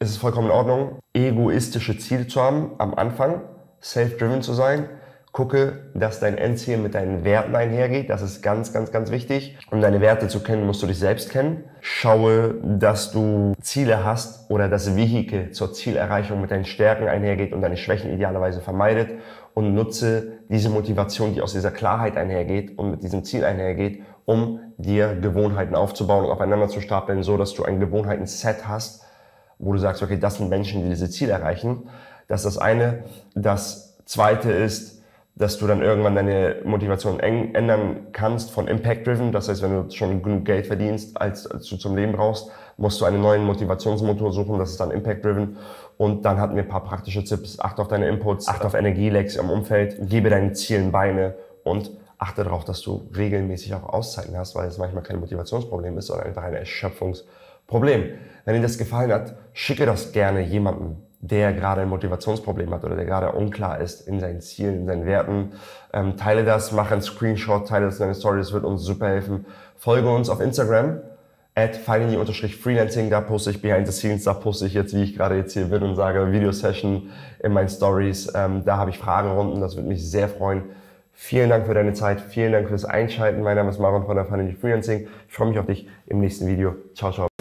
ist 0.00 0.10
es 0.10 0.16
vollkommen 0.16 0.48
in 0.48 0.52
Ordnung, 0.52 0.98
egoistische 1.12 1.98
Ziele 1.98 2.28
zu 2.28 2.40
haben 2.40 2.72
am 2.78 2.94
Anfang, 2.94 3.42
self-driven 3.80 4.42
zu 4.42 4.52
sein. 4.52 4.88
Gucke, 5.32 5.90
dass 5.94 6.20
dein 6.20 6.38
Endziel 6.38 6.78
mit 6.78 6.94
deinen 6.94 7.22
Werten 7.24 7.54
einhergeht. 7.54 8.08
Das 8.08 8.22
ist 8.22 8.42
ganz, 8.42 8.72
ganz, 8.72 8.92
ganz 8.92 9.10
wichtig. 9.10 9.58
Um 9.70 9.80
deine 9.80 10.00
Werte 10.00 10.28
zu 10.28 10.40
kennen, 10.42 10.66
musst 10.66 10.82
du 10.82 10.86
dich 10.86 10.98
selbst 10.98 11.30
kennen. 11.30 11.64
Schaue, 11.80 12.54
dass 12.62 13.12
du 13.12 13.54
Ziele 13.60 14.04
hast 14.04 14.50
oder 14.50 14.68
das 14.68 14.96
Vehikel 14.96 15.50
zur 15.50 15.72
Zielerreichung 15.72 16.40
mit 16.40 16.50
deinen 16.50 16.64
Stärken 16.64 17.08
einhergeht 17.08 17.52
und 17.52 17.60
deine 17.60 17.76
Schwächen 17.76 18.12
idealerweise 18.12 18.60
vermeidet. 18.60 19.10
Und 19.54 19.74
nutze 19.74 20.38
diese 20.48 20.70
Motivation, 20.70 21.34
die 21.34 21.42
aus 21.42 21.52
dieser 21.52 21.72
Klarheit 21.72 22.16
einhergeht 22.16 22.78
und 22.78 22.92
mit 22.92 23.02
diesem 23.02 23.24
Ziel 23.24 23.44
einhergeht, 23.44 24.02
um 24.24 24.60
dir 24.76 25.14
Gewohnheiten 25.16 25.74
aufzubauen 25.74 26.24
und 26.24 26.30
aufeinander 26.30 26.68
zu 26.68 26.80
stapeln, 26.80 27.22
so 27.22 27.36
dass 27.36 27.54
du 27.54 27.64
ein 27.64 27.80
Gewohnheiten-Set 27.80 28.66
hast, 28.66 29.04
wo 29.58 29.72
du 29.72 29.78
sagst, 29.78 30.02
okay, 30.02 30.18
das 30.18 30.36
sind 30.36 30.48
Menschen, 30.48 30.82
die 30.82 30.88
diese 30.88 31.10
Ziele 31.10 31.32
erreichen. 31.32 31.88
Das 32.28 32.44
ist 32.44 32.56
das 32.56 32.58
eine. 32.58 33.04
Das 33.34 33.96
zweite 34.04 34.52
ist, 34.52 35.02
dass 35.38 35.56
du 35.56 35.68
dann 35.68 35.82
irgendwann 35.82 36.16
deine 36.16 36.56
Motivation 36.64 37.20
ändern 37.20 38.08
kannst 38.12 38.50
von 38.50 38.66
Impact-Driven. 38.66 39.30
Das 39.30 39.48
heißt, 39.48 39.62
wenn 39.62 39.72
du 39.72 39.90
schon 39.94 40.20
genug 40.20 40.44
Geld 40.44 40.66
verdienst, 40.66 41.20
als, 41.20 41.46
als 41.46 41.66
du 41.66 41.76
zum 41.76 41.94
Leben 41.94 42.12
brauchst, 42.12 42.50
musst 42.76 43.00
du 43.00 43.04
einen 43.04 43.22
neuen 43.22 43.44
Motivationsmotor 43.44 44.32
suchen. 44.32 44.58
Das 44.58 44.70
ist 44.70 44.80
dann 44.80 44.90
Impact-Driven. 44.90 45.56
Und 45.96 46.24
dann 46.24 46.40
hatten 46.40 46.56
wir 46.56 46.64
ein 46.64 46.68
paar 46.68 46.84
praktische 46.84 47.22
Tipps. 47.22 47.60
Achte 47.60 47.82
auf 47.82 47.88
deine 47.88 48.08
Inputs, 48.08 48.48
achte 48.48 48.66
auf 48.66 48.74
Energielecks 48.74 49.36
im 49.36 49.48
Umfeld, 49.48 49.96
gebe 50.08 50.28
deinen 50.28 50.54
Zielen 50.56 50.90
Beine 50.90 51.34
und 51.62 51.92
achte 52.18 52.42
darauf, 52.42 52.64
dass 52.64 52.80
du 52.82 53.08
regelmäßig 53.16 53.74
auch 53.74 53.84
Auszeiten 53.84 54.36
hast, 54.36 54.56
weil 54.56 54.68
es 54.68 54.78
manchmal 54.78 55.04
kein 55.04 55.20
Motivationsproblem 55.20 55.98
ist, 55.98 56.06
sondern 56.06 56.26
einfach 56.26 56.42
ein 56.42 56.66
Erschöpfungsproblem. 57.68 58.18
Wenn 58.44 58.54
dir 58.54 58.62
das 58.62 58.78
gefallen 58.78 59.12
hat, 59.12 59.34
schicke 59.52 59.84
das 59.84 60.12
gerne 60.12 60.40
jemandem, 60.40 60.96
der 61.20 61.52
gerade 61.52 61.82
ein 61.82 61.88
Motivationsproblem 61.88 62.72
hat 62.72 62.84
oder 62.84 62.96
der 62.96 63.04
gerade 63.04 63.32
unklar 63.32 63.80
ist 63.80 64.08
in 64.08 64.20
seinen 64.20 64.40
Zielen, 64.40 64.80
in 64.80 64.86
seinen 64.86 65.06
Werten. 65.06 65.52
Ähm, 65.92 66.16
teile 66.16 66.44
das, 66.44 66.72
mach 66.72 66.90
einen 66.90 67.02
Screenshot, 67.02 67.68
teile 67.68 67.86
das 67.86 67.96
in 67.96 68.00
deine 68.00 68.14
Story, 68.14 68.38
das 68.38 68.52
wird 68.52 68.64
uns 68.64 68.82
super 68.82 69.08
helfen. 69.08 69.44
Folge 69.76 70.08
uns 70.08 70.30
auf 70.30 70.40
Instagram, 70.40 71.00
at 71.54 71.76
finally-freelancing, 71.76 73.10
da 73.10 73.20
poste 73.20 73.50
ich 73.50 73.60
behind 73.60 73.86
the 73.86 73.92
scenes, 73.92 74.24
da 74.24 74.32
poste 74.32 74.66
ich 74.66 74.74
jetzt, 74.74 74.94
wie 74.94 75.02
ich 75.02 75.14
gerade 75.14 75.36
jetzt 75.36 75.52
hier 75.52 75.66
bin 75.66 75.82
und 75.82 75.94
sage, 75.94 76.32
Video-Session 76.32 77.10
in 77.42 77.52
meinen 77.52 77.68
Stories. 77.68 78.32
Ähm, 78.34 78.64
da 78.64 78.78
habe 78.78 78.90
ich 78.90 78.98
Fragerunden, 78.98 79.60
das 79.60 79.76
würde 79.76 79.88
mich 79.88 80.08
sehr 80.08 80.28
freuen. 80.28 80.62
Vielen 81.12 81.50
Dank 81.50 81.66
für 81.66 81.74
deine 81.74 81.94
Zeit, 81.94 82.20
vielen 82.20 82.52
Dank 82.52 82.68
fürs 82.68 82.84
Einschalten. 82.84 83.42
Mein 83.42 83.56
Name 83.56 83.70
ist 83.70 83.80
Marvin 83.80 84.04
von 84.06 84.14
der 84.14 84.24
Finally 84.24 84.54
Freelancing. 84.54 85.08
Ich 85.26 85.34
freue 85.34 85.48
mich 85.48 85.58
auf 85.58 85.66
dich 85.66 85.88
im 86.06 86.20
nächsten 86.20 86.46
Video. 86.46 86.76
Ciao, 86.94 87.12
ciao. 87.12 87.37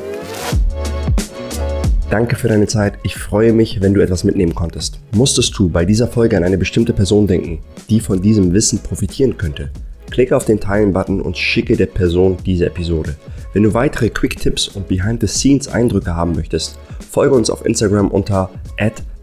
Danke 2.10 2.38
für 2.38 2.48
deine 2.48 2.68
Zeit. 2.68 3.00
Ich 3.04 3.16
freue 3.16 3.52
mich, 3.52 3.82
wenn 3.82 3.94
du 3.94 4.02
etwas 4.02 4.24
mitnehmen 4.24 4.56
konntest. 4.56 5.00
Musstest 5.12 5.58
du 5.60 5.68
bei 5.68 5.84
dieser 5.84 6.08
Folge 6.08 6.38
an 6.38 6.44
eine 6.46 6.58
bestimmte 6.58 6.94
Person 6.94 7.28
denken, 7.28 7.60
die 7.90 8.00
von 8.00 8.22
diesem 8.22 8.54
Wissen 8.54 8.80
profitieren 8.80 9.38
könnte? 9.38 9.72
Klicke 10.10 10.38
auf 10.38 10.46
den 10.46 10.62
Teilen-Button 10.62 11.22
und 11.22 11.38
schicke 11.38 11.76
der 11.76 11.88
Person 11.88 12.38
diese 12.46 12.66
Episode. 12.66 13.18
Wenn 13.52 13.64
du 13.64 13.74
weitere 13.74 14.10
Quick-Tipps 14.10 14.70
und 14.70 14.88
Behind-the-Scenes-Eindrücke 14.88 16.16
haben 16.16 16.34
möchtest, 16.34 16.80
folge 17.12 17.36
uns 17.36 17.50
auf 17.50 17.66
Instagram 17.66 18.10
unter 18.10 18.52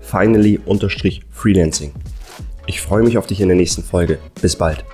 finally-freelancing. 0.02 1.92
Ich 2.66 2.82
freue 2.82 3.02
mich 3.02 3.16
auf 3.16 3.26
dich 3.26 3.40
in 3.40 3.48
der 3.48 3.56
nächsten 3.56 3.82
Folge. 3.82 4.18
Bis 4.42 4.56
bald. 4.56 4.84